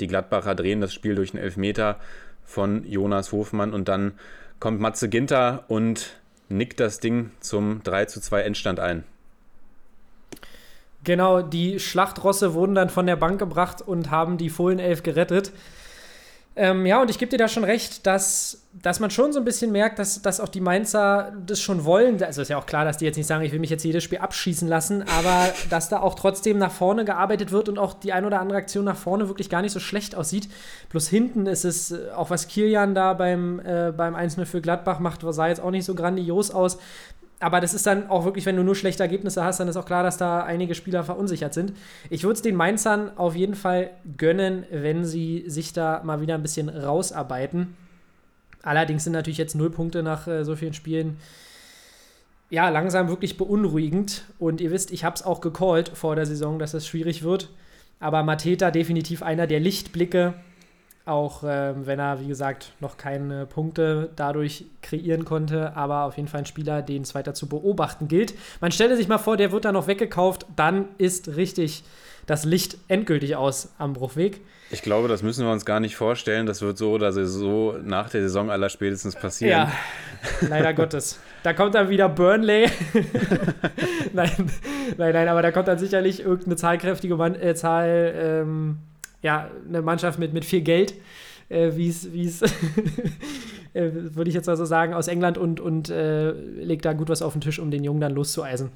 [0.00, 2.00] Die Gladbacher drehen das Spiel durch einen Elfmeter
[2.44, 4.12] von Jonas Hofmann und dann
[4.60, 6.16] kommt Matze Ginter und
[6.48, 9.04] nickt das Ding zum 3 zu 2 Endstand ein.
[11.04, 15.52] Genau, die Schlachtrosse wurden dann von der Bank gebracht und haben die Fohlenelf gerettet.
[16.54, 19.44] Ähm, ja, und ich gebe dir da schon recht, dass, dass man schon so ein
[19.44, 22.22] bisschen merkt, dass, dass auch die Mainzer das schon wollen.
[22.22, 24.04] Also ist ja auch klar, dass die jetzt nicht sagen, ich will mich jetzt jedes
[24.04, 28.12] Spiel abschießen lassen, aber dass da auch trotzdem nach vorne gearbeitet wird und auch die
[28.12, 30.48] ein oder andere Aktion nach vorne wirklich gar nicht so schlecht aussieht.
[30.90, 34.98] Bloß hinten ist es, äh, auch was Kilian da beim, äh, beim 1 für Gladbach
[34.98, 36.78] macht, sah jetzt auch nicht so grandios aus
[37.42, 39.84] aber das ist dann auch wirklich, wenn du nur schlechte Ergebnisse hast, dann ist auch
[39.84, 41.72] klar, dass da einige Spieler verunsichert sind.
[42.08, 46.36] Ich würde es den Mainzern auf jeden Fall gönnen, wenn sie sich da mal wieder
[46.36, 47.76] ein bisschen rausarbeiten.
[48.62, 51.16] Allerdings sind natürlich jetzt null Punkte nach äh, so vielen Spielen
[52.48, 54.22] ja langsam wirklich beunruhigend.
[54.38, 57.48] Und ihr wisst, ich habe es auch gecallt vor der Saison, dass es schwierig wird.
[57.98, 60.34] Aber Mateta definitiv einer der Lichtblicke.
[61.04, 66.28] Auch ähm, wenn er, wie gesagt, noch keine Punkte dadurch kreieren konnte, aber auf jeden
[66.28, 68.34] Fall ein Spieler, den es weiter zu beobachten gilt.
[68.60, 71.82] Man stelle sich mal vor, der wird dann noch weggekauft, dann ist richtig
[72.26, 74.40] das Licht endgültig aus am Bruchweg.
[74.70, 76.46] Ich glaube, das müssen wir uns gar nicht vorstellen.
[76.46, 79.68] Das wird so oder so nach der Saison aller spätestens passieren.
[79.68, 79.72] Ja,
[80.48, 81.18] leider Gottes.
[81.42, 82.70] Da kommt dann wieder Burnley.
[84.12, 84.30] nein,
[84.96, 88.14] nein, nein, aber da kommt dann sicherlich irgendeine zahlkräftige Mann, äh, Zahl.
[88.16, 88.78] Ähm,
[89.22, 90.94] ja, eine Mannschaft mit, mit viel Geld,
[91.48, 92.04] äh, wie es,
[93.74, 97.22] äh, würde ich jetzt also sagen, aus England und, und äh, legt da gut was
[97.22, 98.70] auf den Tisch, um den Jungen dann loszueisen.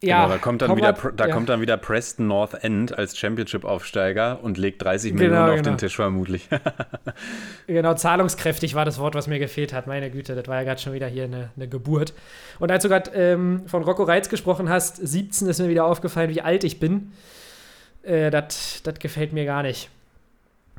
[0.00, 1.34] Ja, genau, da kommt dann, wieder, da ja.
[1.34, 5.70] kommt dann wieder Preston North End als Championship-Aufsteiger und legt 30 genau, Millionen auf genau.
[5.70, 6.48] den Tisch vermutlich.
[7.66, 9.88] genau, zahlungskräftig war das Wort, was mir gefehlt hat.
[9.88, 12.14] Meine Güte, das war ja gerade schon wieder hier eine, eine, Geburt.
[12.60, 16.30] Und als du gerade ähm, von Rocco Reitz gesprochen hast, 17 ist mir wieder aufgefallen,
[16.30, 17.10] wie alt ich bin.
[18.02, 19.90] Äh, das gefällt mir gar nicht.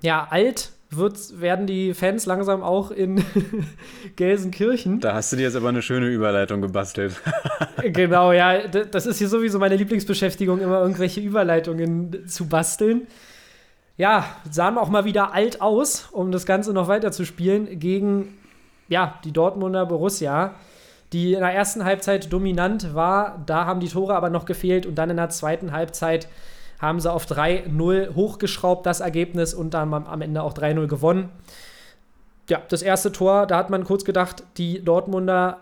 [0.02, 3.24] Ja, alt wird, werden die Fans langsam auch in
[4.16, 5.00] Gelsenkirchen.
[5.00, 7.16] Da hast du dir jetzt aber eine schöne Überleitung gebastelt.
[7.84, 13.08] genau, ja, das ist hier sowieso meine Lieblingsbeschäftigung, immer irgendwelche Überleitungen zu basteln.
[13.98, 18.38] Ja, sahen auch mal wieder alt aus, um das Ganze noch weiter zu spielen, gegen
[18.88, 20.56] ja, die Dortmunder Borussia,
[21.14, 23.44] die in der ersten Halbzeit dominant war.
[23.46, 26.28] Da haben die Tore aber noch gefehlt und dann in der zweiten Halbzeit
[26.80, 31.30] haben sie auf 3-0 hochgeschraubt, das Ergebnis, und dann am Ende auch 3-0 gewonnen.
[32.50, 35.60] Ja, das erste Tor, da hat man kurz gedacht, die Dortmunder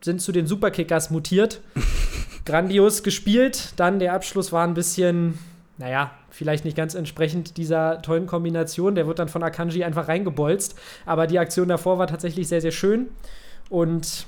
[0.00, 1.60] sind zu den Superkickers mutiert.
[2.44, 3.72] Grandios gespielt.
[3.76, 5.38] Dann der Abschluss war ein bisschen,
[5.78, 8.94] naja, vielleicht nicht ganz entsprechend dieser tollen Kombination.
[8.94, 10.78] Der wird dann von Akanji einfach reingebolzt.
[11.04, 13.08] Aber die Aktion davor war tatsächlich sehr, sehr schön.
[13.68, 14.26] Und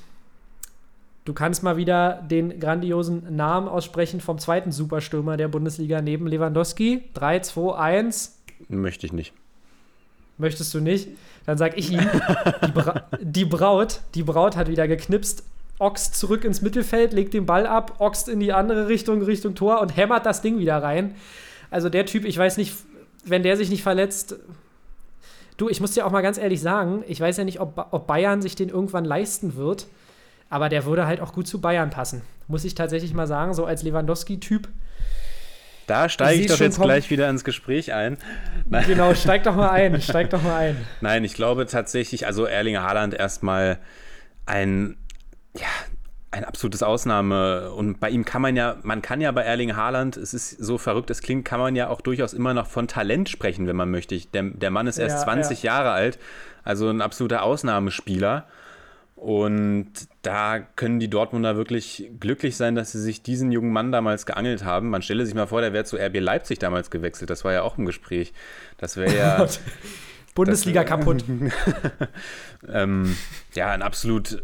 [1.25, 7.03] Du kannst mal wieder den grandiosen Namen aussprechen vom zweiten Superstürmer der Bundesliga neben Lewandowski.
[7.13, 8.39] 3, 2, 1.
[8.67, 9.33] Möchte ich nicht.
[10.37, 11.09] Möchtest du nicht?
[11.45, 12.01] Dann sag ich ihm,
[12.65, 15.43] die, Bra die, Braut, die Braut hat wieder geknipst.
[15.79, 19.81] Ochs zurück ins Mittelfeld, legt den Ball ab, Ochs in die andere Richtung, Richtung Tor
[19.81, 21.15] und hämmert das Ding wieder rein.
[21.71, 22.75] Also der Typ, ich weiß nicht,
[23.25, 24.35] wenn der sich nicht verletzt.
[25.57, 28.07] Du, ich muss dir auch mal ganz ehrlich sagen, ich weiß ja nicht, ob, ob
[28.07, 29.87] Bayern sich den irgendwann leisten wird.
[30.53, 32.21] Aber der würde halt auch gut zu Bayern passen.
[32.47, 34.67] Muss ich tatsächlich mal sagen, so als Lewandowski-Typ.
[35.87, 36.89] Da steige ich doch jetzt kommen.
[36.89, 38.19] gleich wieder ins Gespräch ein.
[38.69, 38.83] Nein.
[38.87, 40.77] Genau, steig doch mal ein, steig doch mal ein.
[41.01, 43.79] Nein, ich glaube tatsächlich, also Erling Haaland erstmal
[44.45, 44.95] ein,
[45.57, 45.65] ja,
[46.29, 47.71] ein absolutes Ausnahme.
[47.71, 50.77] Und bei ihm kann man ja, man kann ja bei Erling Haaland, es ist so
[50.77, 53.89] verrückt, es klingt, kann man ja auch durchaus immer noch von Talent sprechen, wenn man
[53.89, 54.15] möchte.
[54.19, 55.73] Der, der Mann ist erst ja, 20 ja.
[55.73, 56.19] Jahre alt,
[56.63, 58.45] also ein absoluter Ausnahmespieler.
[59.23, 59.87] Und
[60.21, 64.65] da können die Dortmunder wirklich glücklich sein, dass sie sich diesen jungen Mann damals geangelt
[64.65, 64.89] haben.
[64.89, 67.29] Man stelle sich mal vor, der wäre zu RB Leipzig damals gewechselt.
[67.29, 68.33] Das war ja auch im Gespräch.
[68.77, 69.47] Das wäre ja.
[70.35, 71.23] Bundesliga das, kaputt.
[72.67, 73.15] ähm,
[73.53, 74.43] ja, ein absolut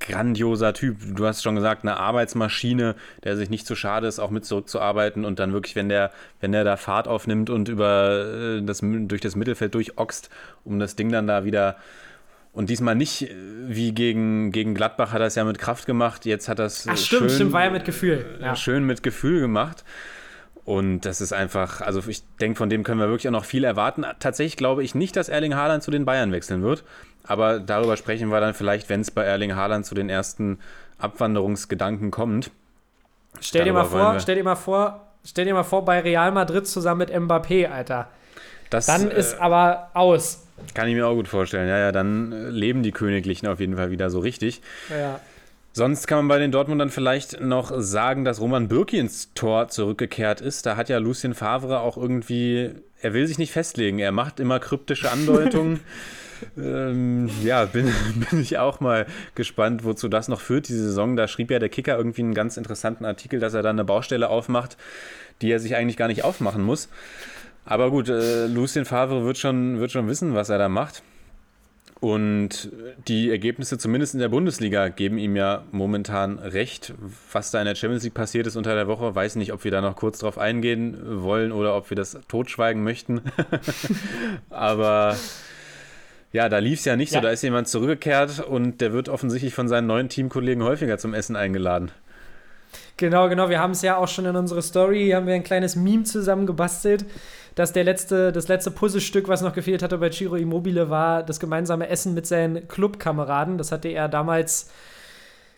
[0.00, 0.96] grandioser Typ.
[1.14, 5.24] Du hast schon gesagt, eine Arbeitsmaschine, der sich nicht zu schade ist, auch mit zurückzuarbeiten
[5.24, 9.20] und dann wirklich, wenn der, wenn der da Fahrt aufnimmt und über äh, das, durch
[9.20, 10.28] das Mittelfeld durchoxt,
[10.64, 11.76] um das Ding dann da wieder
[12.54, 13.34] und diesmal nicht äh,
[13.66, 16.24] wie gegen, gegen Gladbach hat er es ja mit Kraft gemacht.
[16.24, 18.38] Jetzt hat er es Ach, stimmt, schön, stimmt, war ja mit Gefühl.
[18.40, 18.56] Ja.
[18.56, 19.84] Schön mit Gefühl gemacht.
[20.64, 23.64] Und das ist einfach, also ich denke, von dem können wir wirklich auch noch viel
[23.64, 24.06] erwarten.
[24.18, 26.84] Tatsächlich glaube ich nicht, dass Erling Haaland zu den Bayern wechseln wird.
[27.26, 30.58] Aber darüber sprechen wir dann vielleicht, wenn es bei Erling Haaland zu den ersten
[30.98, 32.50] Abwanderungsgedanken kommt.
[33.40, 36.66] Stell dir mal vor, stell dir mal vor, stell dir mal vor, bei Real Madrid
[36.66, 38.08] zusammen mit Mbappé, Alter.
[38.70, 40.43] Das, dann äh, ist aber aus.
[40.74, 41.68] Kann ich mir auch gut vorstellen.
[41.68, 44.60] Ja, ja, dann leben die Königlichen auf jeden Fall wieder so richtig.
[44.90, 45.20] Ja.
[45.72, 50.40] Sonst kann man bei den Dortmundern vielleicht noch sagen, dass Roman Bürki ins Tor zurückgekehrt
[50.40, 50.66] ist.
[50.66, 52.70] Da hat ja Lucien Favre auch irgendwie,
[53.02, 53.98] er will sich nicht festlegen.
[53.98, 55.80] Er macht immer kryptische Andeutungen.
[56.56, 57.92] ähm, ja, bin,
[58.30, 61.16] bin ich auch mal gespannt, wozu das noch führt, diese Saison.
[61.16, 64.28] Da schrieb ja der Kicker irgendwie einen ganz interessanten Artikel, dass er dann eine Baustelle
[64.28, 64.76] aufmacht,
[65.42, 66.88] die er sich eigentlich gar nicht aufmachen muss.
[67.64, 71.02] Aber gut, äh, Lucien Favre wird schon, wird schon wissen, was er da macht.
[72.00, 72.70] Und
[73.08, 76.92] die Ergebnisse, zumindest in der Bundesliga, geben ihm ja momentan recht.
[77.32, 79.70] Was da in der Champions League passiert ist unter der Woche, weiß nicht, ob wir
[79.70, 83.22] da noch kurz drauf eingehen wollen oder ob wir das totschweigen möchten.
[84.50, 85.16] Aber
[86.32, 87.20] ja, da lief es ja nicht ja.
[87.20, 87.22] so.
[87.22, 91.36] Da ist jemand zurückgekehrt und der wird offensichtlich von seinen neuen Teamkollegen häufiger zum Essen
[91.36, 91.90] eingeladen.
[92.98, 93.48] Genau, genau.
[93.48, 96.46] Wir haben es ja auch schon in unserer Story, haben wir ein kleines Meme zusammen
[96.46, 97.06] gebastelt
[97.54, 101.38] dass der letzte, das letzte Puzzlestück, was noch gefehlt hatte bei Ciro Immobile, war das
[101.38, 103.58] gemeinsame Essen mit seinen Clubkameraden.
[103.58, 104.70] Das hatte er damals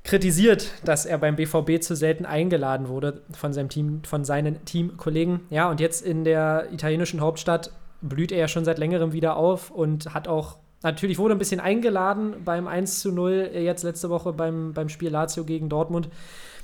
[0.05, 5.41] kritisiert, dass er beim BVB zu selten eingeladen wurde von seinem Team, von seinen Teamkollegen.
[5.51, 9.71] Ja, und jetzt in der italienischen Hauptstadt blüht er ja schon seit längerem wieder auf
[9.71, 14.33] und hat auch natürlich wurde ein bisschen eingeladen beim 1 zu 0 jetzt letzte Woche
[14.33, 16.09] beim, beim Spiel Lazio gegen Dortmund.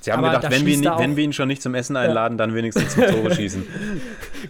[0.03, 1.97] Sie haben Aber gedacht, da wenn wir, ihn- wenn wir ihn schon nicht zum Essen
[1.97, 3.65] einladen, dann wenigstens zum Tore schießen.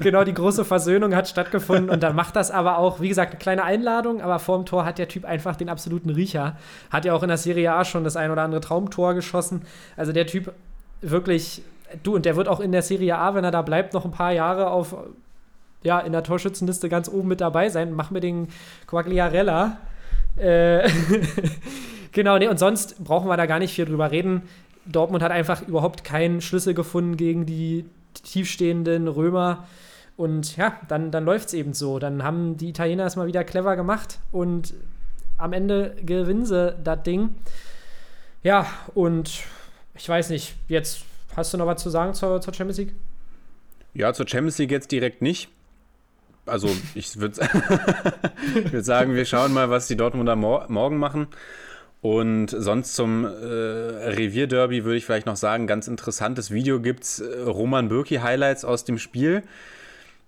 [0.00, 3.38] genau, die große Versöhnung hat stattgefunden und dann macht das aber auch, wie gesagt, eine
[3.38, 6.56] kleine Einladung, aber vorm Tor hat der Typ einfach den absoluten Riecher.
[6.90, 9.62] Hat ja auch in der Serie A schon das ein oder andere Traumtor geschossen.
[9.96, 10.52] Also der Typ
[11.02, 11.62] wirklich,
[12.02, 14.10] du, und der wird auch in der Serie A, wenn er da bleibt, noch ein
[14.10, 14.96] paar Jahre auf,
[15.82, 17.92] ja, in der Torschützenliste ganz oben mit dabei sein.
[17.92, 18.48] Mach mir den
[18.86, 19.76] Quagliarella.
[20.36, 20.88] Äh,
[22.12, 24.42] genau, nee, und sonst brauchen wir da gar nicht viel drüber reden.
[24.86, 29.66] Dortmund hat einfach überhaupt keinen Schlüssel gefunden gegen die tiefstehenden Römer.
[30.16, 31.98] Und ja, dann, dann läuft es eben so.
[31.98, 34.74] Dann haben die Italiener es mal wieder clever gemacht und
[35.38, 37.34] am Ende gewinnen sie das Ding.
[38.42, 39.42] Ja, und
[39.94, 41.04] ich weiß nicht, jetzt
[41.36, 42.94] hast du noch was zu sagen zur, zur Champions League?
[43.94, 45.48] Ja, zur Champions League jetzt direkt nicht.
[46.46, 47.36] Also ich würde
[48.70, 51.28] würd sagen, wir schauen mal, was die Dortmunder mor morgen machen.
[52.02, 57.20] Und sonst zum äh, Revierderby würde ich vielleicht noch sagen, ganz interessantes Video gibt es
[57.20, 59.42] äh, Roman Bürki Highlights aus dem Spiel.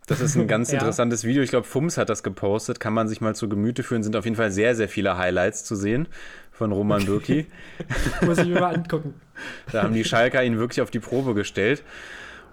[0.06, 0.78] Das ist ein ganz Ja.
[0.78, 1.42] interessantes Video.
[1.42, 2.78] Ich glaube, Fums hat das gepostet.
[2.78, 4.04] Kann man sich mal zu Gemüte führen.
[4.04, 6.06] Sind auf jeden Fall sehr, sehr viele Highlights zu sehen
[6.52, 7.46] von Roman Bürki.
[8.24, 9.14] Muss ich mir mal angucken.
[9.72, 11.82] Da haben die Schalker ihn wirklich auf die Probe gestellt.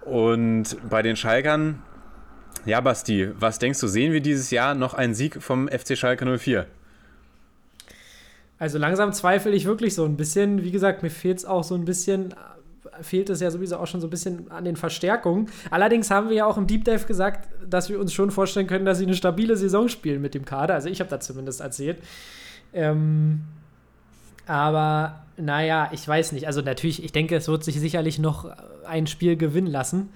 [0.04, 1.84] Und bei den Schalkern,
[2.66, 6.26] ja, Basti, was denkst du, sehen wir dieses Jahr noch einen Sieg vom FC Schalke
[6.40, 6.66] 04?
[8.62, 10.64] Also langsam zweifle ich wirklich so ein bisschen.
[10.64, 13.88] Wie gesagt, mir fehlt es auch so ein bisschen, äh, fehlt es ja sowieso auch
[13.88, 15.50] schon so ein bisschen an den Verstärkungen.
[15.72, 18.86] Allerdings haben wir ja auch im Deep Dive gesagt, dass wir uns schon vorstellen können,
[18.86, 20.76] dass sie eine stabile Saison spielen mit dem Kader.
[20.76, 21.98] Also ich habe da zumindest erzählt.
[22.72, 23.42] Ähm,
[24.46, 26.46] aber naja, ich weiß nicht.
[26.48, 28.46] Also natürlich, ich denke, es wird sich sicherlich noch
[28.88, 30.10] ein Spiel gewinnen lassen.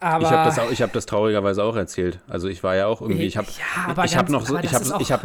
[0.00, 2.18] Aber Ich habe das, auch- ich hab das traurigerweise auch erzählt.
[2.28, 4.62] Also ich war ja auch irgendwie, ich habe Ja, aber ich hab noch, so, ich
[4.64, 5.24] das hab, ist auch- ich hab,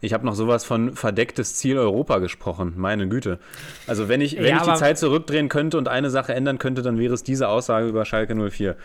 [0.00, 2.74] ich hab noch sowas von verdecktes Ziel Europa gesprochen.
[2.76, 3.38] Meine Güte.
[3.86, 6.82] Also wenn ich, wenn Ja, ich die Zeit zurückdrehen könnte und eine Sache ändern könnte,
[6.82, 8.76] dann wäre es diese Aussage über Schalke 04.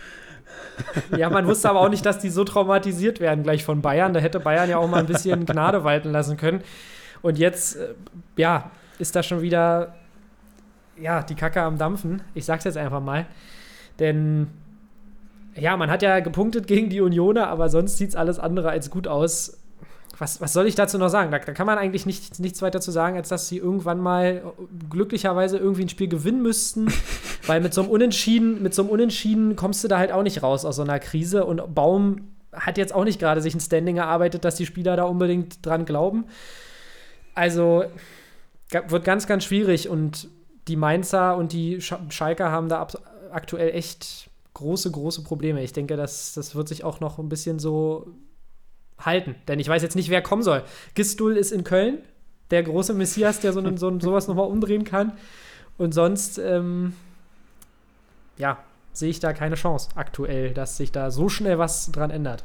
[1.15, 4.13] Ja, man wusste aber auch nicht, dass die so traumatisiert werden gleich von Bayern.
[4.13, 6.62] Da hätte Bayern ja auch mal ein bisschen Gnade walten lassen können.
[7.22, 7.93] Und jetzt, äh,
[8.38, 9.95] ja, ist da schon wieder,
[11.00, 12.22] ja, die Kacke am Dampfen.
[12.34, 13.26] Ich sag's jetzt einfach mal.
[14.00, 14.48] Denn,
[15.56, 19.08] ja, man hat ja gepunktet gegen die Unioner, aber sonst sieht's alles andere als gut
[19.08, 19.59] aus.
[20.20, 21.32] Was, was soll ich dazu noch sagen?
[21.32, 24.54] Da, da kann man eigentlich nicht, nichts weiter zu sagen, als dass sie irgendwann mal
[24.90, 26.88] glücklicherweise irgendwie ein Spiel gewinnen müssten.
[27.48, 30.44] Weil mit so einem Unentschieden, mit so einem Unentschieden kommst du da halt auch nicht
[30.44, 31.46] raus aus so einer Krise.
[31.46, 35.04] Und Baum hat jetzt auch nicht gerade sich ein Standing erarbeitet, dass die Spieler da
[35.06, 36.26] unbedingt dran glauben.
[37.34, 37.86] Also
[38.70, 39.88] wird ganz, ganz schwierig.
[39.88, 40.28] Und
[40.68, 42.86] die Mainzer und die Sch Schalker haben da
[43.32, 45.64] aktuell echt große, große Probleme.
[45.64, 48.14] Ich denke, das, das wird sich auch noch ein bisschen so
[49.00, 49.36] halten.
[49.48, 50.64] Denn ich weiß jetzt nicht, wer kommen soll.
[50.96, 52.00] Gistul ist in Köln,
[52.52, 55.14] der große Messias, der so, einen, so sowas nochmal umdrehen kann.
[55.78, 56.94] Und sonst, ähm,
[58.38, 58.58] ja,
[58.94, 62.44] sehe ich da keine Chance aktuell, dass sich da so schnell was dran ändert.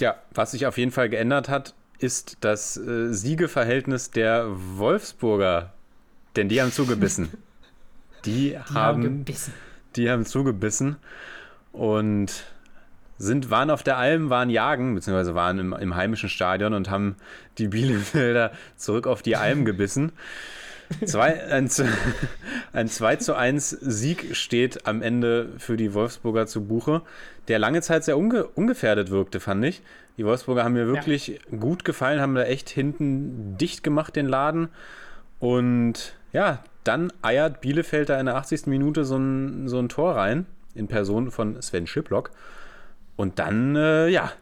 [0.00, 5.72] Ja, was sich auf jeden Fall geändert hat, ist das äh, Siegeverhältnis der Wolfsburger.
[6.36, 7.30] Denn die haben zugebissen.
[8.24, 9.54] Die, Die haben, gebissen.
[9.94, 10.96] die haben zugebissen
[11.70, 12.44] und
[13.18, 17.16] sind, waren auf der Alm, waren jagen, beziehungsweise waren im, im heimischen Stadion und haben
[17.58, 20.12] die Bielefelder zurück auf die Alm gebissen.
[21.04, 21.68] Zwei, ein,
[22.72, 27.02] ein 2 zu 1 Sieg steht am Ende für die Wolfsburger zu Buche,
[27.48, 29.82] der lange Zeit sehr unge ungefährdet wirkte, fand ich.
[30.16, 34.68] Die Wolfsburger haben mir wirklich gut gefallen, haben da echt hinten dicht gemacht, den Laden.
[35.40, 38.66] Und ja, dann eiert Bielefeld da in der 80.
[38.66, 42.30] Minute so ein, so ein Tor rein, in Person von Sven Schiplock.
[43.16, 44.32] Und dann, äh, ja,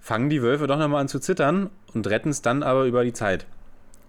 [0.00, 3.12] fangen die Wölfe doch nochmal an zu zittern und retten es dann aber über die
[3.12, 3.46] Zeit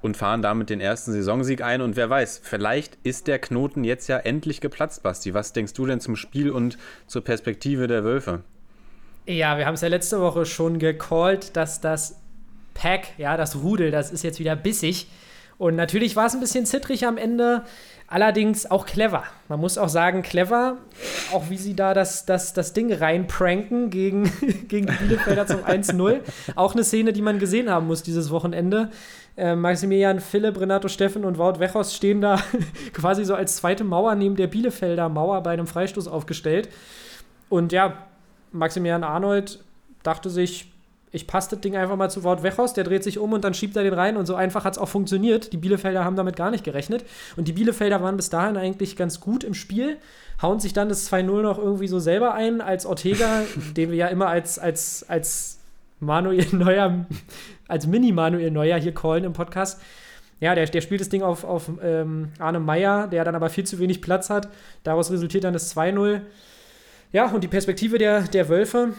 [0.01, 1.82] und fahren damit den ersten Saisonsieg ein.
[1.82, 5.34] Und wer weiß, vielleicht ist der Knoten jetzt ja endlich geplatzt, Basti.
[5.34, 8.43] Was denkst du denn zum Spiel und zur Perspektive der Wölfe?
[9.26, 12.21] Ja, wir haben es ja letzte Woche schon gecallt, dass das
[12.74, 15.07] Pack, ja, das Rudel, das ist jetzt wieder bissig.
[15.58, 17.64] Und natürlich war es ein bisschen zittrig am Ende,
[18.08, 19.24] allerdings auch clever.
[19.47, 20.78] Man muss auch sagen, clever,
[21.34, 24.32] auch wie sie da das, das, das Ding reinpranken gegen,
[24.68, 26.20] gegen die Bielefelder zum 1-0.
[26.55, 28.91] Auch eine Szene, die man gesehen haben muss dieses Wochenende.
[29.36, 32.39] Äh, Maximilian Philipp, Renato Steffen und Wout Wechos stehen da
[32.93, 36.70] quasi so als zweite Mauer neben der Bielefelder Mauer bei einem Freistoß aufgestellt.
[37.49, 38.05] Und ja,
[38.51, 39.64] Maximilian Arnold
[40.03, 40.72] dachte sich,
[41.12, 43.53] ich passe das Ding einfach mal zu Wout Wechhaus, der dreht sich um und dann
[43.53, 45.53] schiebt er den rein und so einfach hat es auch funktioniert.
[45.53, 47.05] Die Bielefelder haben damit gar nicht gerechnet
[47.38, 49.97] und die Bielefelder waren bis dahin eigentlich ganz gut im Spiel,
[50.41, 53.43] hauen sich dann das 2-0 noch irgendwie so selber ein, als Ortega,
[53.78, 55.60] den wir ja immer als, als, als
[55.99, 57.05] Manuel Neuer,
[57.68, 59.82] als Mini-Manuel Neuer hier callen im Podcast.
[60.39, 63.64] Ja, der, der spielt das Ding auf, auf ähm, Arne Meyer, der dann aber viel
[63.64, 64.49] zu wenig Platz hat.
[64.84, 66.22] Daraus resultiert dann das 2-0.
[67.12, 68.93] Ja, und die Perspektive der, der Wölfe,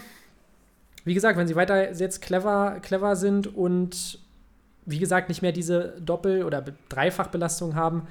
[1.05, 4.19] wie gesagt, wenn sie weiter jetzt clever, clever sind und
[4.85, 8.07] wie gesagt nicht mehr diese Doppel- oder Dreifachbelastung haben,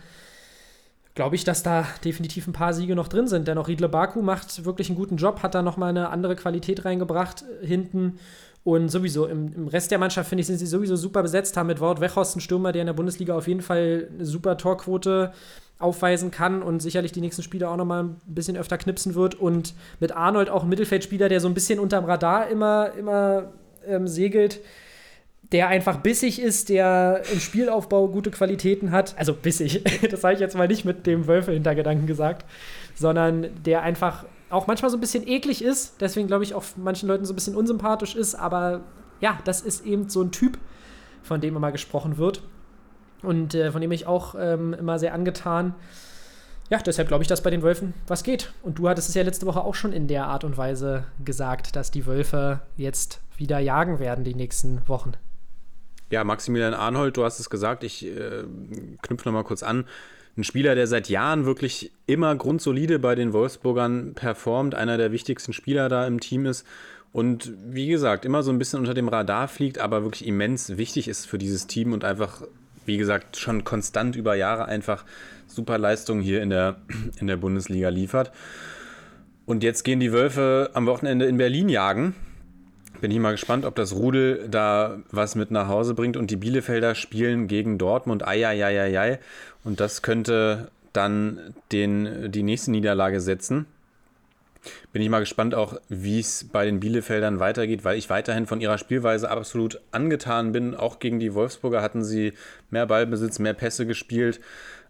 [1.15, 3.49] glaube ich, dass da definitiv ein paar Siege noch drin sind.
[3.49, 6.85] Denn auch Riedle Baku macht wirklich einen guten Job, hat da nochmal eine andere Qualität
[6.85, 8.21] reingebracht hinten.
[8.63, 11.67] Und sowieso im, im Rest der Mannschaft, finde ich, sind sie sowieso super besetzt, haben
[11.67, 15.33] mit Wout Weghorst einen Stürmer, der in der Bundesliga auf jeden Fall eine super Torquote
[15.79, 19.37] aufweisen kann und sicherlich die nächsten Spiele auch nochmal ein bisschen öfter knipsen wird.
[19.37, 23.53] Und mit Arnold auch ein Mittelfeldspieler, der so ein bisschen unterm Radar immer, immer
[23.87, 24.61] ähm, segelt,
[25.53, 29.15] der einfach bissig ist, der im Spielaufbau gute Qualitäten hat.
[29.17, 32.45] Also bissig, das sage ich jetzt mal nicht mit dem Wölfe-Hintergedanken gesagt,
[32.95, 37.07] sondern der einfach auch manchmal so ein bisschen eklig ist, deswegen glaube ich auch manchen
[37.07, 38.81] Leuten so ein bisschen unsympathisch ist, aber
[39.21, 40.59] ja, das ist eben so ein Typ,
[41.23, 42.43] von dem immer gesprochen wird
[43.23, 45.75] und äh, von dem ich auch ähm, immer sehr angetan.
[46.71, 48.53] Ja, deshalb glaube ich, dass bei den Wölfen was geht.
[48.63, 51.77] Und du hattest es ja letzte Woche auch schon in der Art und Weise gesagt,
[51.77, 55.13] dass die Wölfe jetzt wieder jagen werden die nächsten Wochen.
[56.11, 58.45] Ja, Maximilian Arnold, du hast es gesagt, ich äh,
[59.03, 59.85] knüpfe nochmal kurz an.
[60.37, 65.53] Ein Spieler, der seit Jahren wirklich immer grundsolide bei den Wolfsburgern performt, einer der wichtigsten
[65.53, 66.65] Spieler da im Team ist
[67.13, 71.09] und wie gesagt, immer so ein bisschen unter dem Radar fliegt, aber wirklich immens wichtig
[71.09, 72.43] ist für dieses Team und einfach
[72.89, 75.05] wie gesagt, schon konstant über Jahre einfach
[75.47, 76.77] super Leistungen hier in der,
[77.21, 78.33] in der Bundesliga liefert.
[79.47, 82.15] Und jetzt gehen die Wölfe am Wochenende in Berlin jagen.
[83.01, 86.17] Bin ich mal gespannt, ob das Rudel da was mit nach Hause bringt.
[86.17, 88.27] Und die Bielefelder spielen gegen Dortmund.
[88.27, 89.21] Eieieiei.
[89.65, 93.67] Und das könnte dann den, die nächste Niederlage setzen.
[94.93, 98.61] Bin ich mal gespannt auch, wie es bei den Bielefeldern weitergeht, weil ich weiterhin von
[98.61, 100.75] ihrer Spielweise absolut angetan bin.
[100.75, 102.33] Auch gegen die Wolfsburger hatten sie
[102.71, 104.41] mehr Ballbesitz, mehr Pässe gespielt.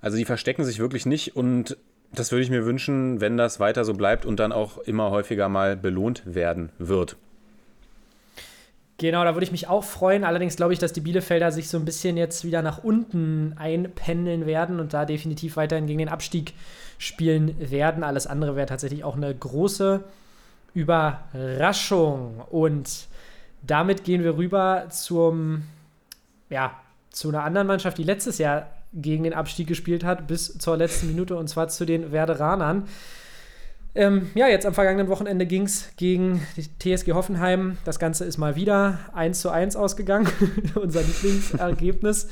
[0.01, 1.77] Also die verstecken sich wirklich nicht und
[2.13, 5.49] das würde ich mir wünschen, wenn das weiter so bleibt und dann auch immer häufiger
[5.49, 7.17] mal belohnt werden wird.
[9.01, 10.25] Genau, da würde ich mich auch freuen.
[10.25, 14.45] Allerdings glaube ich, dass die Bielefelder sich so ein bisschen jetzt wieder nach unten einpendeln
[14.45, 16.53] werden und da definitiv weiterhin gegen den Abstieg
[16.99, 18.03] spielen werden.
[18.03, 20.05] Alles andere wäre tatsächlich auch eine große
[20.75, 22.43] Überraschung.
[22.51, 23.09] Und
[23.63, 25.63] damit gehen wir rüber zum,
[26.51, 26.73] ja,
[27.11, 31.09] zu einer anderen Mannschaft, die letztes Jahr gegen den Abstieg gespielt hat, bis zur letzten
[31.09, 32.89] Minute, und zwar zu den Werderanern.
[33.95, 37.79] Ähm, ja, jetzt am vergangenen Wochenende ging es gegen die TSG Hoffenheim.
[37.85, 40.29] Das Ganze ist mal wieder 1 zu 1 ausgegangen,
[40.75, 42.29] unser Lieblingsergebnis.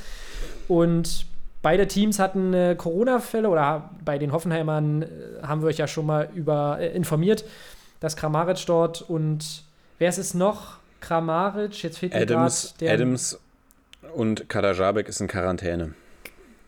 [0.67, 1.25] Und
[1.61, 5.07] beide Teams hatten äh, Corona-Fälle oder bei den Hoffenheimern äh,
[5.43, 7.45] haben wir euch ja schon mal über äh, informiert,
[7.99, 9.63] dass Kramaric dort und
[9.99, 10.77] wer ist es noch?
[10.99, 12.93] Kramaric, jetzt fehlt Adams, mir der.
[12.95, 13.39] Adams
[14.15, 15.93] und Kadajabek ist in Quarantäne.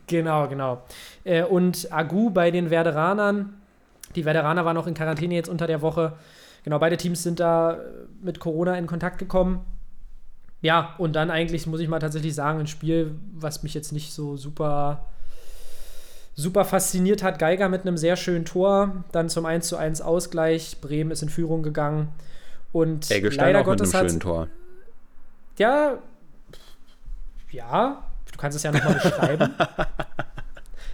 [0.06, 0.82] Genau, genau.
[1.24, 3.60] Äh, und Agu bei den Werderanern
[4.16, 6.12] die Veteraner waren auch in Quarantäne jetzt unter der Woche.
[6.64, 7.78] Genau, beide Teams sind da
[8.22, 9.64] mit Corona in Kontakt gekommen.
[10.62, 14.12] Ja, und dann eigentlich, muss ich mal tatsächlich sagen, ein Spiel, was mich jetzt nicht
[14.12, 15.06] so super,
[16.34, 17.38] super fasziniert hat.
[17.38, 20.80] Geiger mit einem sehr schönen Tor, dann zum 1 zu 1 Ausgleich.
[20.80, 22.08] Bremen ist in Führung gegangen.
[22.72, 24.48] Und Eggestein leider auch Gottes mit einem schönen Tor.
[25.56, 25.98] Ja,
[27.50, 29.54] ja, du kannst es ja nochmal beschreiben.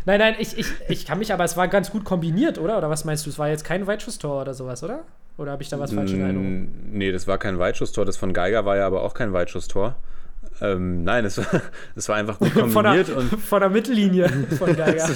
[0.07, 2.79] Nein, nein, ich, ich, ich kann mich, aber es war ganz gut kombiniert, oder?
[2.79, 3.31] Oder was meinst du?
[3.31, 5.03] Es war jetzt kein Weitschusstor oder sowas, oder?
[5.39, 6.69] Oder habe ich da was falsch in Erinnerung?
[6.91, 8.05] Nee, das war kein Weitschusstor.
[8.05, 9.97] Das von Geiger war ja aber auch kein Weitschusstor.
[10.61, 11.63] Ähm, nein, es war,
[11.95, 13.09] es war einfach gut kombiniert.
[13.09, 14.29] von, der, und von der Mittellinie
[14.59, 15.09] von Geiger.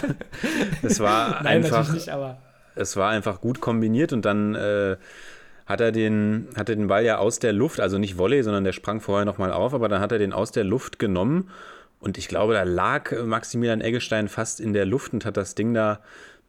[0.83, 1.93] es, war nein, einfach.
[1.93, 2.39] Nicht, aber.
[2.75, 4.97] Es war einfach gut kombiniert und dann äh,
[5.67, 8.65] hat er den, hat er den Ball ja aus der Luft, also nicht Volley, sondern
[8.65, 11.51] der sprang vorher nochmal auf, aber dann hat er den aus der Luft genommen
[12.01, 15.75] und ich glaube, da lag Maximilian Eggestein fast in der Luft und hat das Ding
[15.75, 16.01] da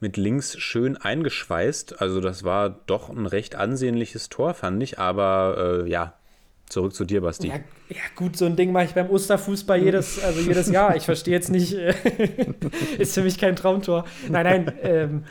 [0.02, 2.02] mit links schön eingeschweißt.
[2.02, 5.00] Also das war doch ein recht ansehnliches Tor, fand ich.
[5.00, 6.14] Aber äh, ja,
[6.68, 7.48] zurück zu dir, Basti.
[7.48, 10.96] Ja, ja, gut, so ein Ding mache ich beim Osterfußball jedes, also jedes Jahr.
[10.96, 11.94] Ich verstehe jetzt nicht, äh,
[12.98, 14.06] ist für mich kein Traumtor.
[14.30, 15.24] Nein, nein, ähm,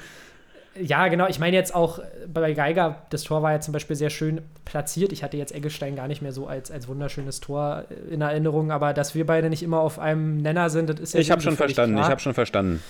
[0.80, 1.26] ja, genau.
[1.26, 1.98] Ich meine jetzt auch
[2.32, 5.12] bei Geiger, das Tor war ja zum Beispiel sehr schön platziert.
[5.12, 8.94] Ich hatte jetzt Eggestein gar nicht mehr so als, als wunderschönes Tor in Erinnerung, aber
[8.94, 11.56] dass wir beide nicht immer auf einem Nenner sind, das ist ja Ich habe schon
[11.56, 12.06] verstanden, klar.
[12.06, 12.82] ich habe schon verstanden.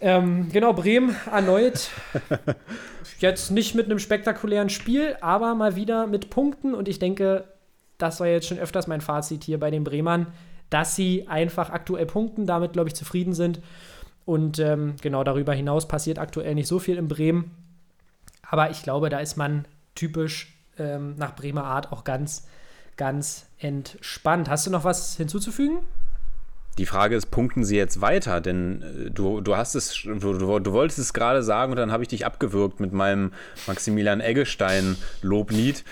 [0.00, 1.90] Ähm, genau, Bremen erneut.
[3.18, 7.44] jetzt nicht mit einem spektakulären Spiel, aber mal wieder mit Punkten und ich denke,
[7.98, 10.28] das war jetzt schon öfters mein Fazit hier bei den Bremern,
[10.70, 13.60] dass sie einfach aktuell punkten, damit glaube ich zufrieden sind.
[14.24, 17.50] Und ähm, genau darüber hinaus passiert aktuell nicht so viel in Bremen.
[18.42, 22.46] Aber ich glaube, da ist man typisch ähm, nach Bremer Art auch ganz,
[22.96, 24.48] ganz entspannt.
[24.48, 25.78] Hast du noch was hinzuzufügen?
[26.78, 28.40] Die Frage ist, punkten sie jetzt weiter?
[28.40, 32.04] Denn äh, du, du hast es, du, du wolltest es gerade sagen und dann habe
[32.04, 33.32] ich dich abgewürgt mit meinem
[33.66, 35.84] Maximilian Eggestein-Loblied.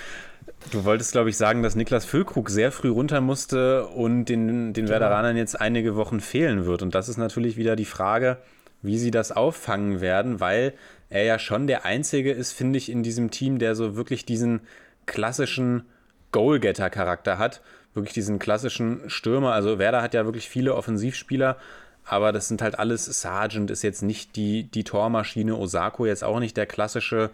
[0.70, 4.72] Du wolltest, glaube ich, sagen, dass Niklas Füllkrug sehr früh runter musste und den, den
[4.72, 4.90] genau.
[4.90, 6.82] Werderanern jetzt einige Wochen fehlen wird.
[6.82, 8.38] Und das ist natürlich wieder die Frage,
[8.82, 10.74] wie sie das auffangen werden, weil
[11.08, 14.60] er ja schon der Einzige ist, finde ich, in diesem Team, der so wirklich diesen
[15.06, 15.84] klassischen
[16.32, 17.62] Goalgetter-Charakter hat
[17.96, 19.52] wirklich diesen klassischen Stürmer.
[19.52, 21.56] Also Werder hat ja wirklich viele Offensivspieler,
[22.04, 26.38] aber das sind halt alles, Sargent ist jetzt nicht die, die Tormaschine, Osako jetzt auch
[26.38, 27.30] nicht der klassische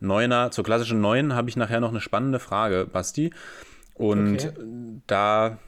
[0.00, 0.50] Neuner.
[0.50, 3.32] Zur klassischen Neun habe ich nachher noch eine spannende Frage, Basti.
[3.94, 4.52] Und okay.
[5.06, 5.58] da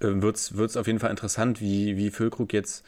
[0.00, 2.84] äh, wird es auf jeden Fall interessant, wie, wie Füllkrug jetzt,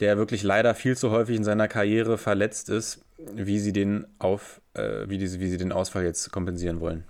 [0.00, 4.60] der wirklich leider viel zu häufig in seiner Karriere verletzt ist, wie sie den auf,
[4.74, 7.04] äh, wie, diese, wie sie den Ausfall jetzt kompensieren wollen.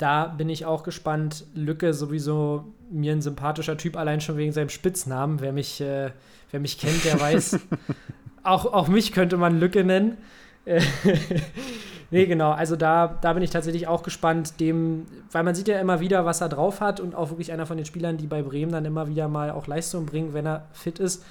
[0.00, 1.44] Da bin ich auch gespannt.
[1.54, 5.42] Lücke sowieso mir ein sympathischer Typ, allein schon wegen seinem Spitznamen.
[5.42, 6.12] Wer mich, äh,
[6.50, 7.58] wer mich kennt, der weiß.
[8.42, 10.16] auch, auch mich könnte man Lücke nennen.
[12.10, 12.52] nee, genau.
[12.52, 16.24] Also da, da bin ich tatsächlich auch gespannt, dem, weil man sieht ja immer wieder,
[16.24, 18.86] was er drauf hat und auch wirklich einer von den Spielern, die bei Bremen dann
[18.86, 21.26] immer wieder mal auch Leistung bringen, wenn er fit ist.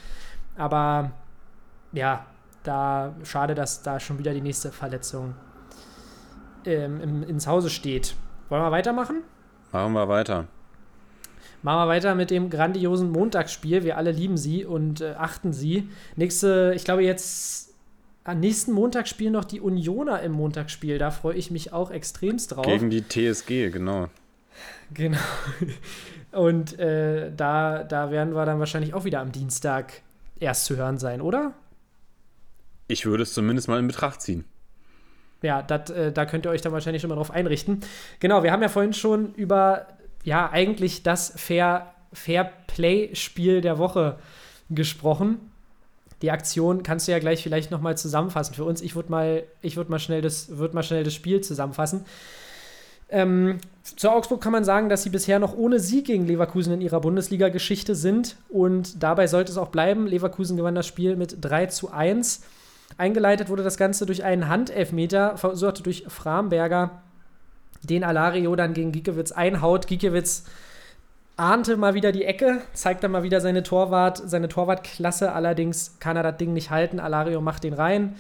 [0.55, 1.09] Aber
[1.91, 2.23] ja,
[2.61, 5.33] da schade, dass da schon wieder die nächste Verletzung
[6.65, 8.13] ähm, im, ins Hause steht.
[8.49, 9.21] Wollen wir weitermachen?
[9.71, 10.47] Machen wir weiter.
[11.61, 13.83] Machen wir weiter mit dem grandiosen Montagsspiel.
[13.83, 15.89] Wir alle lieben sie und äh, achten sie.
[16.15, 17.75] Nächste, ich glaube jetzt
[18.23, 20.97] am nächsten Montag spielen noch die Unioner im Montagsspiel.
[20.97, 22.65] Da freue ich mich auch extremst drauf.
[22.65, 24.07] Gegen die TSG, genau.
[24.93, 25.19] Genau.
[26.31, 30.01] Und äh, da, da werden wir dann wahrscheinlich auch wieder am Dienstag
[30.39, 31.53] erst zu hören sein, oder?
[32.87, 34.45] Ich würde es zumindest mal in Betracht ziehen
[35.41, 37.81] ja, dat, äh, da könnt ihr euch dann wahrscheinlich schon mal drauf einrichten.
[38.19, 39.85] Genau, wir haben ja vorhin schon über,
[40.23, 44.17] ja, eigentlich das Fair, Fair Play-Spiel der Woche
[44.69, 45.39] gesprochen.
[46.21, 48.81] Die Aktion kannst du ja gleich vielleicht noch mal zusammenfassen für uns.
[48.81, 52.05] Ich würde mal, würd mal, schnell das, würd mal schnell das Spiel zusammenfassen.
[53.09, 56.81] Ähm, zu Augsburg kann man sagen, dass sie bisher noch ohne Sieg gegen Leverkusen in
[56.81, 58.35] ihrer Bundesliga-Geschichte sind.
[58.49, 60.07] Und dabei sollte es auch bleiben.
[60.07, 62.43] Leverkusen gewann das Spiel mit 3 zu 1.
[62.99, 67.01] Eingeleitet wurde das Ganze durch einen Handelfmeter, verursacht durch Framberger,
[67.81, 69.87] den Alario dann gegen Giekewitz einhaut.
[69.87, 70.43] Giekewitz
[71.37, 75.31] ahnte mal wieder die Ecke, zeigt dann mal wieder seine Torwart, seine Torwartklasse.
[75.31, 76.99] Allerdings kann er das Ding nicht halten.
[76.99, 78.17] Alario macht den rein.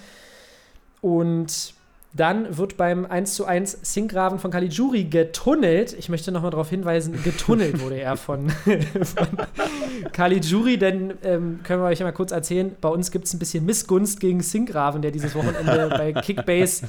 [1.01, 1.73] Und
[2.13, 5.93] dann wird beim 1 zu 1 Sinkgraven von Caligiuri getunnelt.
[5.93, 8.49] Ich möchte nochmal darauf hinweisen, getunnelt wurde er von,
[9.03, 9.27] von
[10.11, 13.39] Caligiuri, denn ähm, können wir euch ja mal kurz erzählen, bei uns gibt es ein
[13.39, 16.87] bisschen Missgunst gegen Sinkgraven, der dieses Wochenende bei Kickbase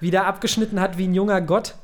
[0.00, 1.74] wieder abgeschnitten hat wie ein junger Gott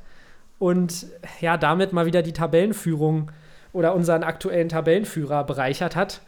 [0.58, 1.06] und
[1.40, 3.30] ja, damit mal wieder die Tabellenführung
[3.72, 6.20] oder unseren aktuellen Tabellenführer bereichert hat.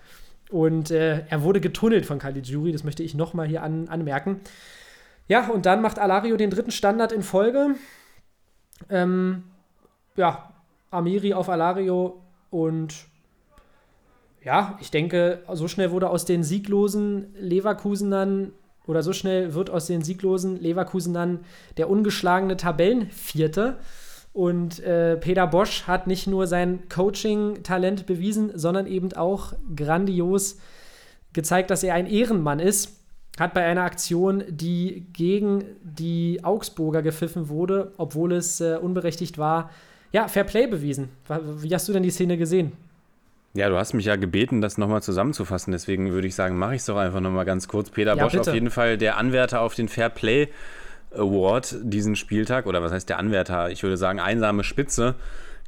[0.50, 4.40] Und äh, er wurde getunnelt von Caligiuri, das möchte ich nochmal hier an, anmerken.
[5.26, 7.76] Ja, und dann macht Alario den dritten Standard in Folge.
[8.90, 9.44] Ähm,
[10.16, 10.52] ja,
[10.90, 13.06] Amiri auf Alario und
[14.42, 18.52] ja, ich denke, so schnell wurde aus den sieglosen Leverkusenern
[18.86, 21.40] oder so schnell wird aus den sieglosen Leverkusenern
[21.78, 23.78] der ungeschlagene Tabellenvierte.
[24.34, 30.58] Und äh, Peter Bosch hat nicht nur sein Coaching-Talent bewiesen, sondern eben auch grandios
[31.32, 33.03] gezeigt, dass er ein Ehrenmann ist
[33.38, 39.70] hat bei einer Aktion, die gegen die Augsburger gepfiffen wurde, obwohl es äh, unberechtigt war,
[40.12, 41.08] ja, Fair Play bewiesen.
[41.56, 42.72] Wie hast du denn die Szene gesehen?
[43.54, 45.72] Ja, du hast mich ja gebeten, das nochmal zusammenzufassen.
[45.72, 47.90] Deswegen würde ich sagen, mache ich es doch einfach nochmal ganz kurz.
[47.90, 48.50] Peter ja, Bosch bitte.
[48.50, 50.48] auf jeden Fall der Anwärter auf den Fair Play
[51.12, 52.66] Award diesen Spieltag.
[52.66, 53.70] Oder was heißt der Anwärter?
[53.70, 55.16] Ich würde sagen, einsame Spitze.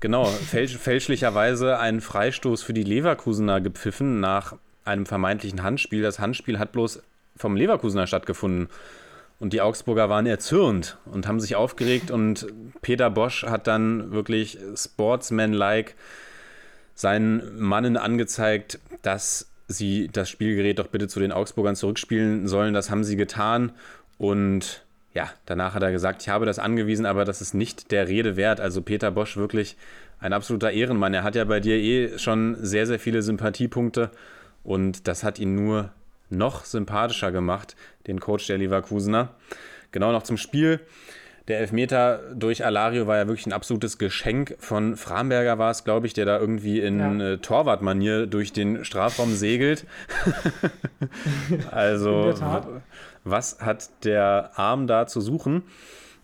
[0.01, 6.03] Genau, fälsch fälschlicherweise einen Freistoß für die Leverkusener gepfiffen nach einem vermeintlichen Handspiel.
[6.03, 7.03] Das Handspiel hat bloß
[7.37, 8.69] vom Leverkusener stattgefunden.
[9.39, 12.47] Und die Augsburger waren erzürnt und haben sich aufgeregt und
[12.81, 15.95] Peter Bosch hat dann wirklich sportsman-like
[16.95, 22.73] seinen Mannen angezeigt, dass sie das Spielgerät doch bitte zu den Augsburgern zurückspielen sollen.
[22.73, 23.73] Das haben sie getan
[24.17, 28.09] und ja, danach hat er gesagt, ich habe das angewiesen, aber das ist nicht der
[28.09, 28.61] Rede wert.
[28.61, 29.77] Also Peter Bosch wirklich
[30.19, 31.15] ein absoluter Ehrenmann.
[31.15, 34.11] Er hat ja bei dir eh schon sehr, sehr viele Sympathiepunkte
[34.63, 35.91] und das hat ihn nur
[36.31, 39.35] noch sympathischer gemacht, den Coach der Leverkusener.
[39.93, 40.81] Genau noch zum Spiel.
[41.49, 44.57] Der Elfmeter durch Alario war ja wirklich ein absolutes Geschenk.
[44.59, 47.33] Von Framberger war es, glaube ich, der da irgendwie in Ja.
[47.35, 49.87] äh, Torwartmanier durch den Strafraum segelt.
[51.71, 52.35] also,
[53.25, 55.63] was hat der Arm da zu suchen?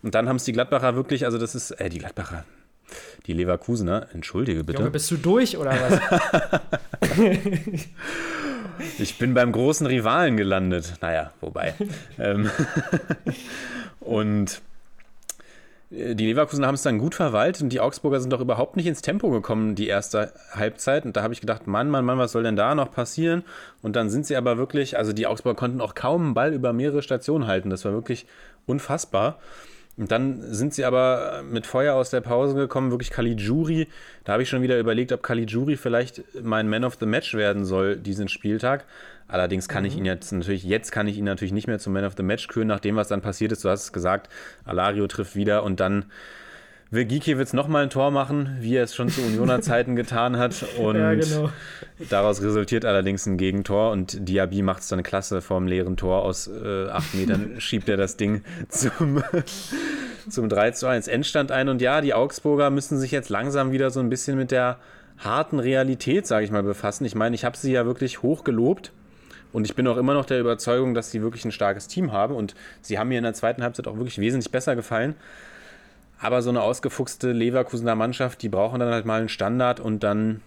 [0.01, 2.43] Und dann haben es die Gladbacher wirklich, also das ist, äh, die Gladbacher,
[3.25, 4.79] die Leverkusener, entschuldige bitte.
[4.79, 6.61] Junge, bist du durch oder was?
[8.99, 10.93] Ich bin beim großen Rivalen gelandet.
[11.01, 11.73] Naja, wobei.
[12.19, 12.49] ähm,
[13.99, 14.61] und
[15.91, 18.87] äh, die Leverkusen haben es dann gut verwaltet und die Augsburger sind doch überhaupt nicht
[18.87, 21.05] ins Tempo gekommen, die erste Halbzeit.
[21.05, 23.43] Und da habe ich gedacht, Mann, Mann, Mann, was soll denn da noch passieren?
[23.81, 26.73] Und dann sind sie aber wirklich, also die Augsburger konnten auch kaum einen Ball über
[26.73, 27.69] mehrere Stationen halten.
[27.69, 28.25] Das war wirklich
[28.65, 29.39] unfassbar.
[29.95, 33.87] Und dann sind sie aber mit Feuer aus der Pause gekommen, wirklich Caligiuri.
[34.23, 37.63] Da habe ich schon wieder überlegt, ob Caligiuri vielleicht mein Man of the Match werden
[37.63, 38.85] soll diesen Spieltag.
[39.27, 42.05] Allerdings kann ich ihn jetzt natürlich, jetzt kann ich ihn natürlich nicht mehr zum Man
[42.05, 43.63] of the Match küren, nach dem, was dann passiert ist.
[43.63, 44.29] Du hast es gesagt,
[44.65, 46.05] Alario trifft wieder und dann
[46.93, 50.63] will Gikiewicz nochmal einTor machen, wie er es schon zu Unioner Zeiten getan hat.
[50.79, 51.49] Und ja, genau.
[52.09, 56.23] Daraus resultiert allerdings ein Gegentor und Diaby macht es dann klasse vorm leeren Tor.
[56.23, 59.23] Aus äh, acht Metern schiebt er das Ding zum,
[60.29, 61.69] zum 3 zu 1 Endstand ein.
[61.69, 64.77] Und ja, die Augsburger müssen sich jetzt langsam wieder so ein bisschen mit der
[65.17, 67.05] harten Realität, sage ich mal, befassen.
[67.05, 68.91] Ich meine, ich habe sie ja wirklich hoch gelobt.
[69.51, 72.35] Und ich bin auch immer noch der Überzeugung, dass sie wirklich ein starkes Team haben.
[72.35, 75.15] Und sie haben mir in der zweiten Halbzeit auch wirklich wesentlich besser gefallen.
[76.23, 80.41] Aber so eine ausgefuchste Leverkusener Mannschaft, die brauchen dann halt mal einen Standard und dann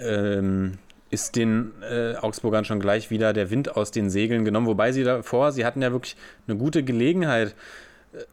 [0.00, 0.78] ähm,
[1.10, 4.66] ist den äh, Augsburgern schon gleich wieder der Wind aus den Segeln genommen.
[4.66, 6.16] Wobei sie davor, sie hatten ja wirklich
[6.48, 7.54] eine gute Gelegenheit.
[8.12, 8.24] Äh,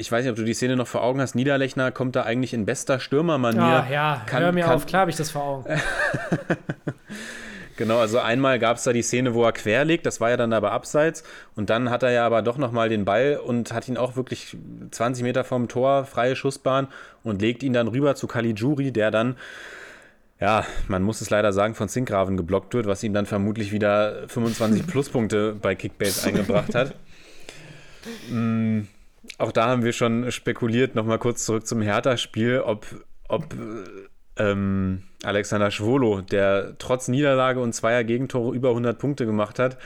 [0.00, 1.34] Ich weiß nicht, ob du die Szene noch vor Augen hast.
[1.34, 3.62] Niederlechner kommt da eigentlich in bester Stürmermanier.
[3.62, 5.64] Ah, ja, Kann- hör mir kann- auf, klar habe ich das vor Augen.
[7.78, 10.36] Genau, also einmal gab es da die Szene, wo er quer liegt, das war ja
[10.36, 11.22] dann aber abseits.
[11.54, 14.56] Und dann hat er ja aber doch nochmal den Ball und hat ihn auch wirklich
[14.90, 16.88] 20 Meter vom Tor, freie Schussbahn
[17.22, 19.36] und legt ihn dann rüber zu Caligiuri, der dann,
[20.40, 24.26] ja, man muss es leider sagen, von Zinkgraven geblockt wird, was ihm dann vermutlich wieder
[24.26, 26.96] 25 Pluspunkte bei Kickbase eingebracht hat.
[28.28, 28.82] Mm,
[29.38, 32.86] Auch da haben wir schon spekuliert, nochmal kurz zurück zum Hertha-Spiel, ob,
[33.28, 33.54] ob
[34.38, 39.78] ähm, Alexander Schwolo, der trotz Niederlage und zweier Gegentore über 100 Punkte gemacht hat,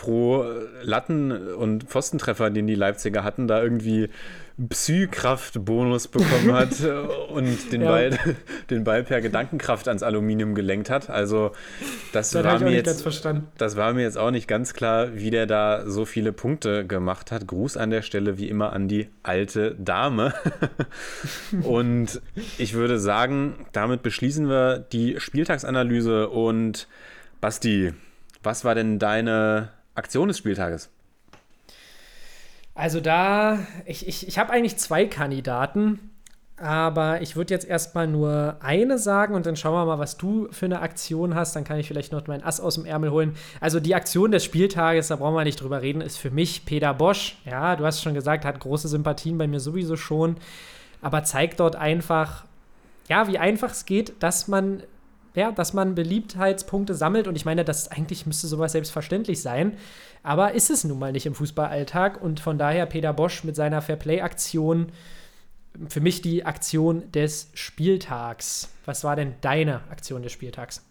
[0.00, 0.46] pro
[0.82, 4.08] Latten- und Pfostentreffer, den die Leipziger hatten, da irgendwie
[4.68, 6.72] Psy-Kraft-Bonus bekommen hat
[7.30, 7.90] und den, Ja.
[7.90, 8.18] Ball,
[8.70, 11.10] den Ball per Gedankenkraft ans Aluminium gelenkt hat.
[11.10, 11.52] Also
[12.12, 13.48] das, Das war mir jetzt verstanden.
[13.58, 17.30] das war mir jetzt auch nicht ganz klar, wie der da so viele Punkte gemacht
[17.30, 17.46] hat.
[17.46, 20.32] Gruß an der Stelle wie immer an die alte Dame.
[21.62, 22.20] und
[22.58, 26.28] ich würde sagen, damit beschließen wir die Spieltagsanalyse.
[26.28, 26.88] Und
[27.40, 27.92] Basti,
[28.42, 29.70] was war denn deine
[30.00, 30.90] Aktion des Spieltages?
[32.74, 36.10] Also da, ich, ich, ich habe eigentlich zwei Kandidaten,
[36.56, 40.48] aber ich würde jetzt erstmal nur eine sagen und dann schauen wir mal, was du
[40.50, 41.56] für eine Aktion hast.
[41.56, 43.34] Dann kann ich vielleicht noch meinen Ass aus dem Ärmel holen.
[43.60, 46.92] Also die Aktion des Spieltages, da brauchen wir nicht drüber reden, ist für mich Peter
[46.92, 47.38] Bosch.
[47.44, 50.36] Ja, du hast schon gesagt, hat große Sympathien bei mir sowieso schon,
[51.00, 52.44] aber zeigt dort einfach,
[53.08, 54.82] ja, wie einfach es geht, dass man
[55.34, 57.28] ja, dass man Beliebtheitspunkte sammelt.
[57.28, 59.76] Und ich meine, das eigentlich müsste sowas selbstverständlich sein.
[60.22, 62.22] Aber ist es nun mal nicht im Fußballalltag.
[62.22, 64.92] Und von daher Peter Bosch mit seiner Fairplay-Aktion
[65.88, 68.70] für mich die Aktion des Spieltags.
[68.84, 70.84] Was war denn deine Aktion des Spieltags?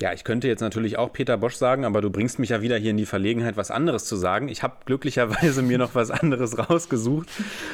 [0.00, 2.76] Ja, ich könnte jetzt natürlich auch Peter Bosch sagen, aber du bringst mich ja wieder
[2.76, 4.48] hier in die Verlegenheit, was anderes zu sagen.
[4.48, 7.28] Ich habe glücklicherweise mir noch was anderes rausgesucht.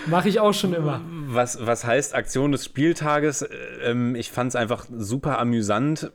[0.06, 1.02] Mache ich auch schon immer.
[1.26, 3.46] Was, was heißt Aktion des Spieltages?
[3.82, 6.12] Ähm, ich fand es einfach super amüsant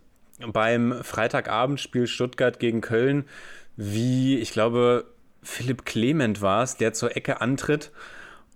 [0.52, 3.26] beim Freitagabendspiel Stuttgart gegen Köln,
[3.76, 5.06] wie, ich glaube,
[5.44, 7.92] Philipp Clement war es, der zur Ecke antritt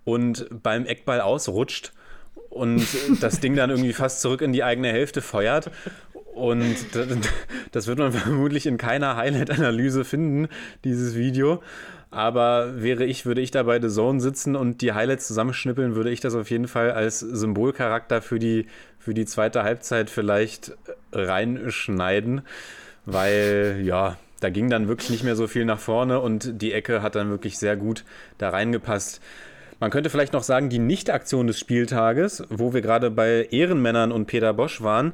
[0.03, 1.93] und beim Eckball ausrutscht
[2.49, 2.85] und
[3.21, 5.71] das Ding dann irgendwie fast zurück in die eigene Hälfte feuert.
[6.33, 6.75] Und
[7.71, 10.47] das, wird man vermutlich in keiner Highlight-Analyse finden,
[10.83, 11.61] dieses Video.
[12.09, 16.11] Aber wäre ich, würde ich da bei The Zone sitzen und die Highlights zusammenschnippeln, würde
[16.11, 18.67] ich das auf jeden Fall als Symbolcharakter für die,
[18.99, 20.73] für die zweite Halbzeit vielleicht
[21.11, 22.41] reinschneiden.
[23.05, 27.01] Weil, ja, da ging dann wirklich nicht mehr so viel nach vorne und die Ecke
[27.01, 28.03] hat dann wirklich sehr gut
[28.37, 29.21] da reingepasst.
[29.79, 34.27] Man könnte vielleicht noch sagen, die Nicht-Aktion des Spieltages, wo wir gerade bei Ehrenmännern und
[34.27, 35.13] Peter Bosch waren.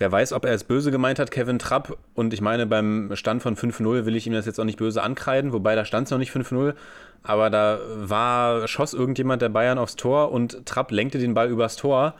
[0.00, 1.98] Wer weiß, ob er es böse gemeint hat, Kevin Trapp.
[2.14, 5.02] Und ich meine, beim Stand von 5-0 will ich ihm das jetzt auch nicht böse
[5.02, 6.72] ankreiden, wobei da stand es noch nicht 5-0.
[7.22, 11.76] Aber da war, schoss irgendjemand der Bayern aufs Tor und Trapp lenkte den Ball übers
[11.76, 12.14] Tor.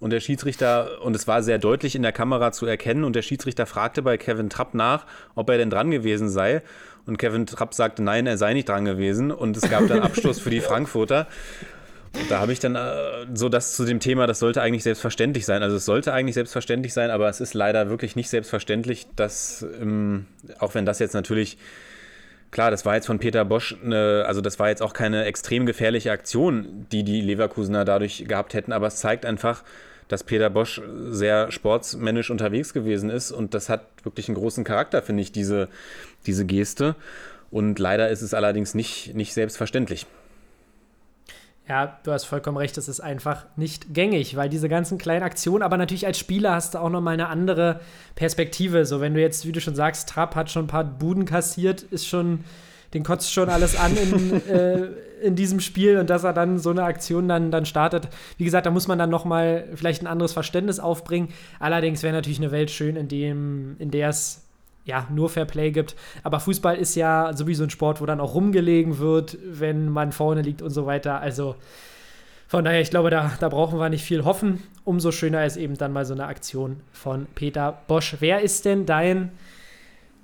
[0.00, 3.22] und der Schiedsrichter, und es war sehr deutlich in der Kamera zu erkennen, und der
[3.22, 6.62] Schiedsrichter fragte bei Kevin Trapp nach, ob er denn dran gewesen sei.
[7.06, 9.30] Und Kevin Trapp sagte, nein, er sei nicht dran gewesen.
[9.32, 11.26] Und es gab dann Abschluss für die Frankfurter.
[12.28, 15.62] Da habe ich dann äh, so das zu dem Thema, das sollte eigentlich selbstverständlich sein.
[15.62, 20.26] Also es sollte eigentlich selbstverständlich sein, aber es ist leider wirklich nicht selbstverständlich, dass, ähm,
[20.58, 21.58] auch wenn das jetzt natürlich
[22.50, 25.66] klar, das war jetzt von Peter Bosch, eine, also das war jetzt auch keine extrem
[25.66, 29.62] gefährliche Aktion, die die Leverkusener dadurch gehabt hätten, aber es zeigt einfach,
[30.08, 30.80] dass Peter Bosch
[31.10, 35.68] sehr sportsmännisch unterwegs gewesen ist und das hat wirklich einen großen Charakter, finde ich, diese,
[36.26, 36.96] diese Geste.
[37.50, 40.06] Und leider ist es allerdings nicht, nicht selbstverständlich.
[41.68, 45.62] Ja, du hast vollkommen recht, das ist einfach nicht gängig, weil diese ganzen kleinen Aktionen,
[45.62, 47.80] aber natürlich als Spieler hast du auch nochmal eine andere
[48.14, 48.86] Perspektive.
[48.86, 51.82] So, wenn du jetzt, wie du schon sagst, Trapp hat schon ein paar Buden kassiert,
[51.82, 52.44] ist schon,
[52.94, 54.86] den kotzt schon alles an in, äh,
[55.20, 58.08] in diesem Spiel und dass er dann so eine Aktion dann, dann startet.
[58.38, 61.28] Wie gesagt, da muss man dann nochmal vielleicht ein anderes Verständnis aufbringen.
[61.60, 64.47] Allerdings wäre natürlich eine Welt schön, in, dem, in der es
[64.88, 65.94] ja, nur Fair Play gibt.
[66.22, 70.40] Aber Fußball ist ja sowieso ein Sport, wo dann auch rumgelegen wird, wenn man vorne
[70.40, 71.20] liegt und so weiter.
[71.20, 71.56] Also
[72.48, 74.62] von daher, ich glaube, da, da brauchen wir nicht viel hoffen.
[74.84, 78.16] Umso schöner ist eben dann mal so eine Aktion von Peter Bosch.
[78.20, 79.30] Wer ist denn dein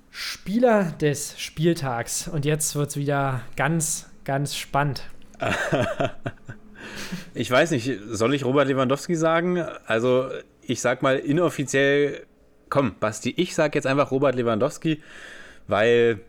[0.09, 2.27] Spieler des Spieltags?
[2.27, 5.03] Und jetzt wird es wieder ganz, ganz spannend.
[7.35, 9.63] ich weiß nicht, soll ich Robert Lewandowski sagen?
[9.85, 10.29] Also,
[10.63, 12.25] ich sag mal inoffiziell
[12.69, 15.01] komm, Basti, ich sage jetzt einfach Robert Lewandowski,
[15.67, 16.19] weil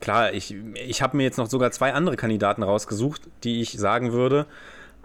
[0.00, 4.12] klar, ich, ich habe mir jetzt noch sogar zwei andere Kandidaten rausgesucht, die ich sagen
[4.12, 4.46] würde.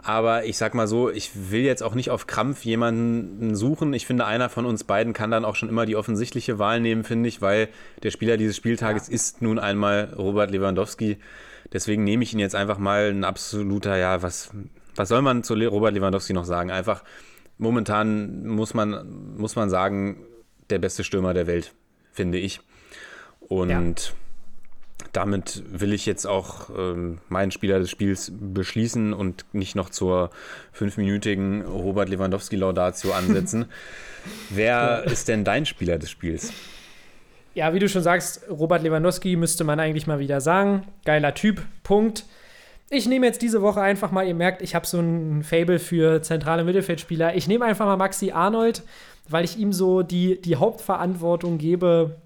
[0.05, 3.91] Aber ich sag mal so, ich will jetzt auch nicht auf Krampf jemanden suchen.
[3.93, 7.03] Ich finde, einer von uns beiden kann dann auch schon immer die offensichtliche Wahl nehmen,
[7.03, 7.69] finde ich, weil
[8.03, 9.15] der Spieler dieses Spieltages ja.
[9.15, 11.17] ist nun einmal Robert Lewandowski.
[11.73, 14.51] Deswegen nehme ich ihn jetzt einfach mal ein absoluter, ja, was,
[14.95, 16.69] was soll man zu Robert Lewandowski noch sagen?
[16.69, 17.03] Einfach
[17.57, 20.17] momentan muss man, muss man sagen,
[20.69, 21.73] der beste Stürmer der Welt,
[22.11, 22.61] finde ich.
[23.39, 23.83] Und ja.
[25.13, 30.31] damit will ich jetzt auch ähm, meinen Spieler des Spiels beschließen und nicht noch zur
[30.71, 33.65] fünfminütigen Robert Lewandowski-Laudatio ansetzen.
[34.49, 36.51] Wer ist denn dein Spieler des Spiels?
[37.53, 40.83] Ja, wie du schon sagst, Robert Lewandowski müsste man eigentlich mal wieder sagen.
[41.05, 42.25] Geiler Typ, Punkt.
[42.89, 46.21] Ich nehme jetzt diese Woche einfach mal, ihr merkt, ich habe so ein Fable für
[46.21, 47.35] zentrale Mittelfeldspieler.
[47.35, 48.83] Ich nehme einfach mal Maxi Arnold
[49.29, 52.17] weil ich ihm so die, die Hauptverantwortung gebe.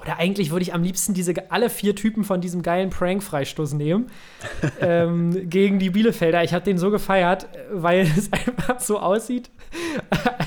[0.00, 4.10] Oder eigentlich würde ich am liebsten diese alle vier Typen von diesem geilen Prank-Freistoß nehmen
[4.80, 6.44] ähm, gegen die Bielefelder.
[6.44, 9.50] Ich habe den so gefeiert, weil es einfach so aussieht,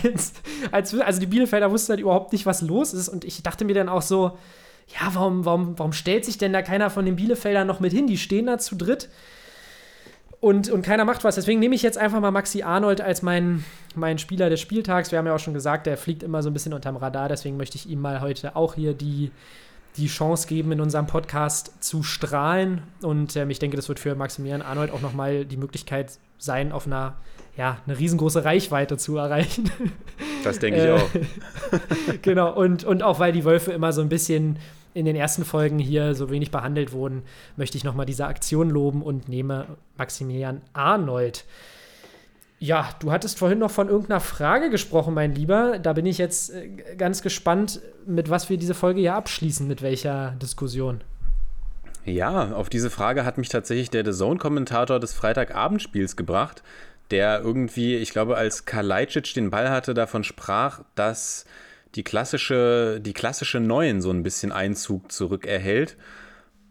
[0.03, 0.33] als,
[0.71, 3.09] als also die Bielefelder wussten halt überhaupt nicht, was los ist.
[3.09, 4.37] Und ich dachte mir dann auch so,
[4.87, 8.07] ja, warum, warum, warum stellt sich denn da keiner von den Bielefeldern noch mit hin?
[8.07, 9.09] Die stehen da zu dritt
[10.41, 11.35] und, und keiner macht was.
[11.35, 13.63] Deswegen nehme ich jetzt einfach mal Maxi Arnold als meinen
[13.95, 15.11] mein Spieler des Spieltags.
[15.11, 17.29] Wir haben ja auch schon gesagt, der fliegt immer so ein bisschen unterm Radar.
[17.29, 19.31] Deswegen möchte ich ihm mal heute auch hier die,
[19.97, 22.81] die Chance geben, in unserem Podcast zu strahlen.
[23.03, 26.87] Und ähm, ich denke, das wird für Maximilian Arnold auch nochmal die Möglichkeit sein, auf
[26.87, 27.17] einer
[27.55, 29.69] ja, eine riesengroße Reichweite zu erreichen.
[30.43, 31.09] Das denke ich auch.
[32.23, 34.57] genau, und, und auch weil die Wölfe immer so ein bisschen
[34.93, 37.23] in den ersten Folgen hier so wenig behandelt wurden,
[37.55, 39.67] möchte ich nochmal diese Aktion loben und nehme
[39.97, 41.45] Maximilian Arnold.
[42.59, 45.79] Ja, du hattest vorhin noch von irgendeiner Frage gesprochen, mein Lieber.
[45.79, 49.81] Da bin ich jetzt äh, ganz gespannt, mit was wir diese Folge hier abschließen, mit
[49.81, 51.03] welcher Diskussion.
[52.05, 56.61] Ja, auf diese Frage hat mich tatsächlich der The Zone-Kommentator des Freitagabendspiels gebracht,
[57.09, 61.45] der irgendwie, ich glaube, als Kalajdzic den Ball hatte, davon sprach, dass
[61.95, 65.97] die klassische, die klassische Neuen so ein bisschen Einzug zurückerhält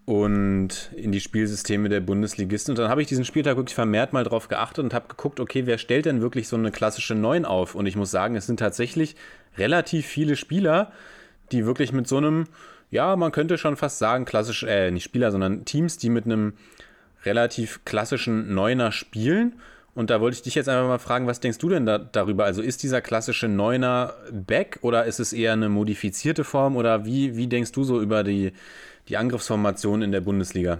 [0.06, 2.72] und in die Spielsysteme der Bundesligisten.
[2.72, 5.66] Und dann habe ich diesen Spieltag wirklich vermehrt mal drauf geachtet und habe geguckt, okay,
[5.66, 7.74] wer stellt denn wirklich so eine klassische Neun auf?
[7.74, 9.14] Und ich muss sagen, es sind tatsächlich
[9.56, 10.90] relativ viele Spieler,
[11.52, 12.46] die wirklich mit so einem,
[12.90, 16.54] ja, man könnte schon fast sagen, klassisch, äh, nicht Spieler, sondern Teams, die mit einem
[17.24, 19.60] relativ klassischen Neuner spielen
[20.00, 22.46] und da wollte ich dich jetzt einfach mal fragen, was denkst du denn da, darüber?
[22.46, 27.36] Also ist dieser klassische Neuner Back oder ist es eher eine modifizierte Form oder wie,
[27.36, 28.52] wie denkst du so über die,
[29.08, 30.78] die Angriffsformation in der Bundesliga?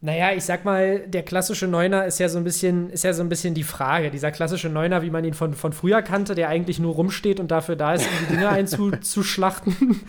[0.00, 3.22] Naja, ich sag mal, der klassische Neuner ist ja so ein bisschen, ist ja so
[3.22, 4.10] ein bisschen die Frage.
[4.10, 7.50] Dieser klassische Neuner, wie man ihn von, von früher kannte, der eigentlich nur rumsteht und
[7.50, 10.00] dafür da ist, um die Dinge einzuschlachten,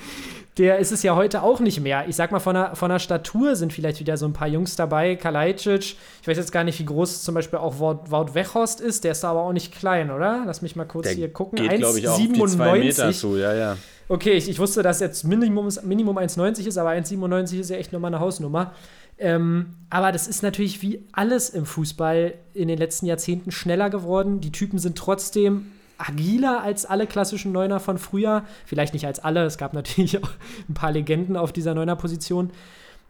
[0.58, 2.08] der ist es ja heute auch nicht mehr.
[2.08, 4.76] Ich sag mal, von der, von der Statur sind vielleicht wieder so ein paar Jungs
[4.78, 5.16] dabei.
[5.16, 9.04] Kalajdzic, ich weiß jetzt gar nicht, wie groß zum Beispiel auch Wout, Wout Wechhorst ist.
[9.04, 10.44] Der ist da aber auch nicht klein, oder?
[10.46, 11.58] Lass mich mal kurz der hier gucken.
[11.58, 13.78] Geht, glaube ich, auch 1, auf die zwei Meter zu, ja, ja.
[14.08, 17.92] Okay, ich, ich wusste, dass jetzt Minimum, Minimum 1,90 ist, aber 1,97 ist ja echt
[17.92, 18.74] nochmal eine Hausnummer.
[19.18, 24.42] Ähm, aber das ist natürlich wie alles im Fußball in den letzten Jahrzehnten schneller geworden.
[24.42, 28.44] Die Typen sind trotzdem agiler als alle klassischen Neuner von früher.
[28.66, 30.30] Vielleicht nicht als alle, es gab natürlich auch
[30.70, 32.52] ein paar Legenden auf dieser Neuner-Position.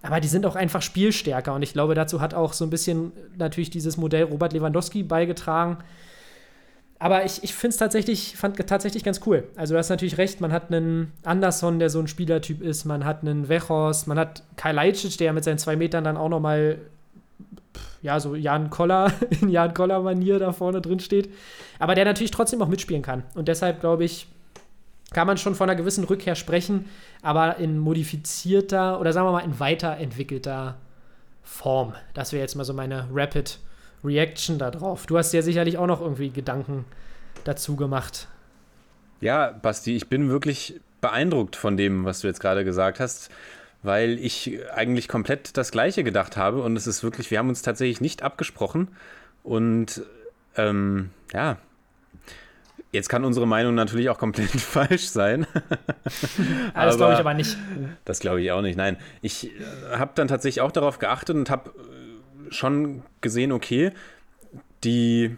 [0.01, 3.11] Aber die sind auch einfach spielstärker und ich glaube, dazu hat auch so ein bisschen
[3.38, 5.77] natürlich dieses Modell Robert Lewandowski beigetragen.
[6.97, 8.36] Aber ich, ich finde es tatsächlich,
[8.67, 9.47] tatsächlich ganz cool.
[9.55, 13.03] Also du hast natürlich recht, man hat einen Anderson, der so ein Spielertyp ist, man
[13.03, 16.77] hat einen Wechos, man hat Kai Leitschitsch, der mit seinen zwei Metern dann auch nochmal,
[18.02, 21.34] ja, so Jan Koller, in Jan Koller-Manier da vorne drin steht.
[21.80, 23.24] Aber der natürlich trotzdem auch mitspielen kann.
[23.36, 24.28] Und deshalb, glaube ich,
[25.14, 26.86] kann man schon von einer gewissen Rückkehr sprechen,
[27.22, 30.78] aber in modifizierter oder sagen wir mal in weiterentwickelter
[31.43, 31.93] Form.
[32.14, 33.60] Das wäre jetzt mal so meine Rapid
[34.04, 35.06] Reaction darauf.
[35.06, 36.86] Du hast ja sicherlich auch noch irgendwie Gedanken
[37.43, 38.28] dazu gemacht.
[39.22, 43.30] Ja, Basti, ich bin wirklich beeindruckt von dem, was du jetzt gerade gesagt hast,
[43.86, 47.61] weil ich eigentlich komplett das Gleiche gedacht habe und es ist wirklich, wir haben uns
[47.61, 48.89] tatsächlich nicht abgesprochen
[49.43, 50.01] und
[50.57, 51.57] ähm, ja,
[52.95, 55.45] Jetzt kann unsere Meinung natürlich auch komplett falsch sein.
[56.73, 57.57] das glaube ich aber nicht.
[58.05, 58.77] Das glaube ich auch nicht.
[58.77, 61.73] Nein, ich äh, habe dann tatsächlich auch darauf geachtet und habe
[62.51, 63.91] schon gesehen, okay,
[64.86, 65.36] die,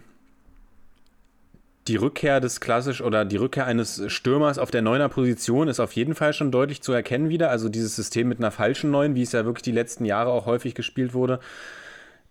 [1.87, 5.93] die Rückkehr des klassisch oder die Rückkehr eines Stürmers auf der neuner Position ist auf
[5.93, 7.49] jeden Fall schon deutlich zu erkennen wieder.
[7.49, 10.45] Also dieses System mit einer falschen Neun, wie es ja wirklich die letzten Jahre auch
[10.45, 11.39] häufig gespielt wurde,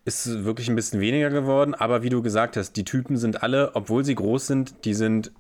[0.05, 1.75] ist wirklich ein bisschen weniger geworden.
[1.75, 5.33] Aber wie du gesagt hast, die Typen sind alle, obwohl sie groß sind, die sind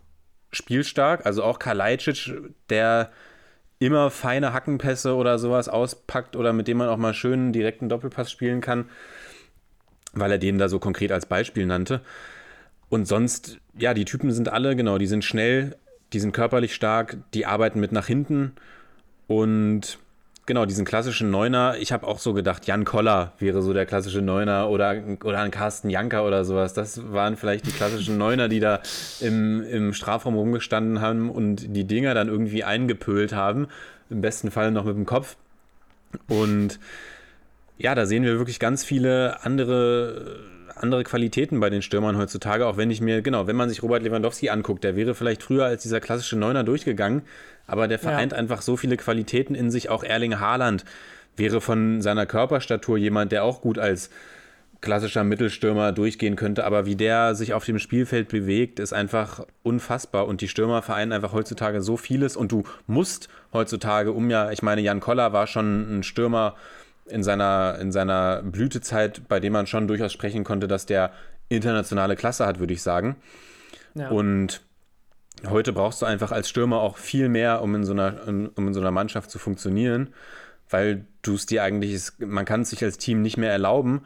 [0.51, 1.27] spielstark.
[1.27, 2.33] Also auch Kalajdzic,
[2.71, 3.11] der
[3.79, 8.31] immer feine Hackenpässe oder sowas auspackt oder mit dem man auch mal schön direkten Doppelpass
[8.31, 8.87] spielen kann
[10.17, 12.01] weil er den da so konkret als Beispiel nannte.
[12.89, 15.77] Und sonst, ja, die Typen sind alle, genau, die sind schnell,
[16.13, 18.53] die sind körperlich stark, die arbeiten mit nach hinten
[19.27, 19.99] und
[20.47, 24.23] genau, diesen klassischen Neuner, ich habe auch so gedacht, Jan Koller wäre so der klassische
[24.23, 26.73] Neuner oder, oder ein Carsten Janker oder sowas.
[26.73, 28.81] Das waren vielleicht die klassischen Neuner, die da
[29.21, 33.67] im, im Strafraum rumgestanden haben und die Dinger dann irgendwie eingepölt haben.
[34.09, 35.37] Im besten Fall noch mit dem Kopf.
[36.29, 36.79] Und
[37.77, 40.39] ja, da sehen wir wirklich ganz viele andere,
[40.77, 44.03] andere Qualitäten bei den Stürmern heutzutage, auch wenn ich mir, genau, wenn man sich Robert
[44.03, 47.23] Lewandowski anguckt, der wäre vielleicht früher als dieser klassische Neuner durchgegangen,
[47.67, 48.39] aber der vereint ja.
[48.39, 49.89] einfach so viele Qualitäten in sich.
[49.89, 50.85] Auch Erling Haaland
[51.37, 54.11] wäre von seiner Körperstatur jemand, der auch gut als
[54.81, 60.27] klassischer Mittelstürmer durchgehen könnte, aber wie der sich auf dem Spielfeld bewegt, ist einfach unfassbar
[60.27, 64.63] und die Stürmer vereinen einfach heutzutage so vieles und du musst heutzutage um ja, ich
[64.63, 66.57] meine, Jan Koller war schon ein Stürmer,
[67.09, 71.13] in seiner, in seiner Blütezeit, bei dem man schon durchaus sprechen konnte, dass der
[71.49, 73.17] internationale Klasse hat, würde ich sagen.
[73.95, 74.09] Ja.
[74.09, 74.61] Und
[75.49, 78.75] heute brauchst du einfach als Stürmer auch viel mehr, um in so einer, um in
[78.75, 80.13] so einer Mannschaft zu funktionieren,
[80.69, 84.05] weil du es dir eigentlich, man kann es sich als Team nicht mehr erlauben,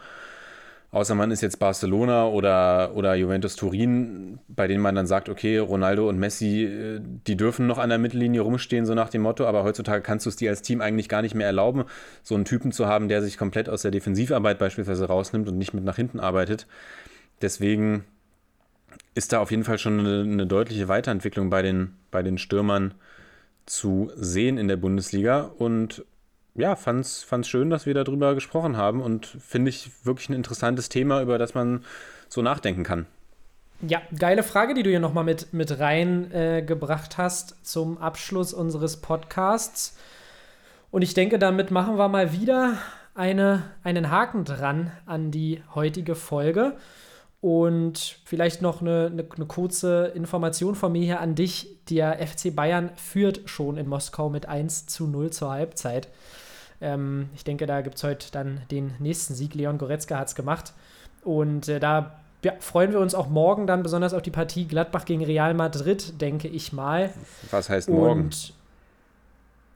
[0.92, 5.58] Außer man ist jetzt Barcelona oder, oder Juventus Turin, bei denen man dann sagt, okay,
[5.58, 9.46] Ronaldo und Messi, äh, die dürfen noch an der Mittellinie rumstehen, so nach dem Motto,
[9.46, 11.84] aber heutzutage kannst du es dir als Team eigentlich gar nicht mehr erlauben,
[12.24, 15.74] so einen Typen zu haben, der sich komplett aus der Defensivarbeit beispielsweise rausnimmt und nicht
[15.74, 16.66] mit nach hinten arbeitet.
[17.40, 18.04] Deswegen
[19.14, 22.94] ist da auf jeden Fall schon eine, eine deutliche Weiterentwicklung bei den, bei den Stürmern
[23.64, 26.04] zu sehen in der Bundesliga und
[26.54, 30.88] ja, fand es schön, dass wir darüber gesprochen haben und finde ich wirklich ein interessantes
[30.88, 31.84] Thema, über das man
[32.28, 33.06] so nachdenken kann.
[33.82, 38.98] Ja, geile Frage, die du hier nochmal mit, mit reingebracht äh, hast zum Abschluss unseres
[38.98, 39.96] Podcasts.
[40.90, 42.76] Und ich denke, damit machen wir mal wieder
[43.14, 46.76] eine, einen Haken dran an die heutige Folge.
[47.40, 51.78] Und vielleicht noch eine, eine, eine, kurze Information von mir hier an dich.
[51.88, 56.08] Der FC Bayern führt schon in Moskau mit 1 zu 0 zur Halbzeit.
[56.80, 59.54] Ähm, ich denke, da gibt es heute dann den nächsten Sieg.
[59.54, 60.72] Leon Goretzka hat es gemacht.
[61.22, 65.04] Und äh, da ja, freuen wir uns auch morgen dann besonders auf die Partie Gladbach
[65.04, 67.10] gegen Real Madrid, denke ich mal.
[67.50, 68.22] Was heißt morgen?
[68.22, 68.54] Und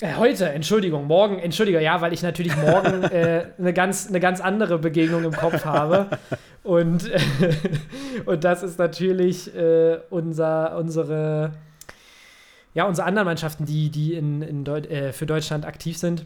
[0.00, 4.40] äh, heute, Entschuldigung, morgen, Entschuldigung, ja, weil ich natürlich morgen äh, eine, ganz, eine ganz
[4.40, 6.08] andere Begegnung im Kopf habe.
[6.62, 7.20] Und, äh,
[8.26, 11.52] und das ist natürlich äh, unser, unsere,
[12.72, 16.24] ja, unsere anderen Mannschaften, die, die in, in Deut äh, für Deutschland aktiv sind.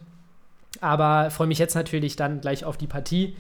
[0.81, 3.37] Aber freue mich jetzt natürlich dann gleich auf die Partie.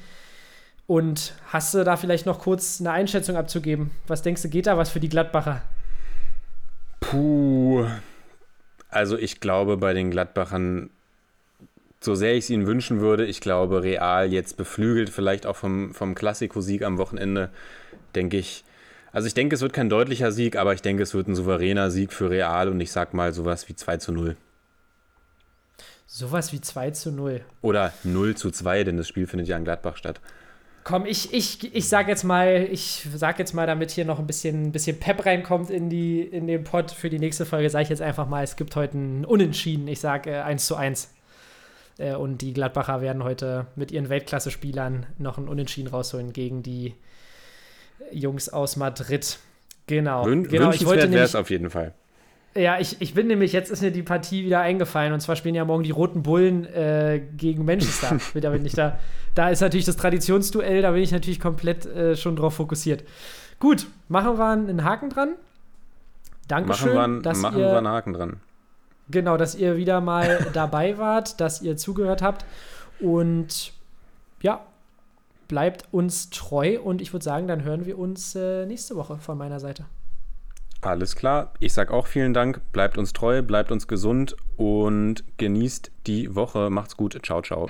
[0.86, 3.90] Und hast du da vielleicht noch kurz eine Einschätzung abzugeben?
[4.06, 5.62] Was denkst du, geht da was für die Gladbacher?
[7.00, 7.86] Puh.
[8.88, 10.88] Also ich glaube bei den Gladbachern,
[12.00, 15.92] so sehr ich es ihnen wünschen würde, ich glaube Real jetzt beflügelt, vielleicht auch vom,
[15.92, 17.50] vom Klassiko-Sieg am Wochenende,
[18.14, 18.64] denke ich.
[19.12, 21.90] Also ich denke, es wird kein deutlicher Sieg, aber ich denke, es wird ein souveräner
[21.90, 24.36] Sieg für Real und ich sag mal sowas wie 2 zu 0.
[26.10, 27.42] Sowas wie 2 zu 0.
[27.60, 30.22] Oder 0 zu 2, denn das Spiel findet ja in Gladbach statt.
[30.82, 34.26] Komm, ich, ich, ich sag jetzt mal, ich sag jetzt mal, damit hier noch ein
[34.26, 37.82] bisschen, ein bisschen Pep reinkommt in, die, in den Pod für die nächste Folge, sage
[37.82, 39.86] ich jetzt einfach mal, es gibt heute ein Unentschieden.
[39.86, 41.10] Ich sage äh, 1 zu 1.
[41.98, 46.94] Äh, und die Gladbacher werden heute mit ihren Weltklasse-Spielern noch ein Unentschieden rausholen gegen die
[48.10, 49.38] Jungs aus Madrid.
[49.86, 50.24] Genau.
[50.24, 51.92] Wün genau ich wollte wäre es auf jeden Fall.
[52.58, 55.54] Ja, ich, ich bin nämlich, jetzt ist mir die Partie wieder eingefallen und zwar spielen
[55.54, 58.18] ja morgen die Roten Bullen äh, gegen Manchester.
[58.40, 58.98] da bin ich da.
[59.36, 63.04] Da ist natürlich das Traditionsduell, da bin ich natürlich komplett äh, schon drauf fokussiert.
[63.60, 65.34] Gut, machen wir einen Haken dran.
[66.48, 68.40] Dankeschön, machen wir, dass machen ihr, wir einen Haken dran.
[69.08, 72.44] Genau, dass ihr wieder mal dabei wart, dass ihr zugehört habt
[72.98, 73.72] und
[74.42, 74.66] ja,
[75.46, 79.38] bleibt uns treu und ich würde sagen, dann hören wir uns äh, nächste Woche von
[79.38, 79.84] meiner Seite.
[80.80, 81.52] Alles klar.
[81.58, 82.60] Ich sage auch vielen Dank.
[82.72, 86.70] Bleibt uns treu, bleibt uns gesund und genießt die Woche.
[86.70, 87.18] Macht's gut.
[87.24, 87.68] Ciao, ciao.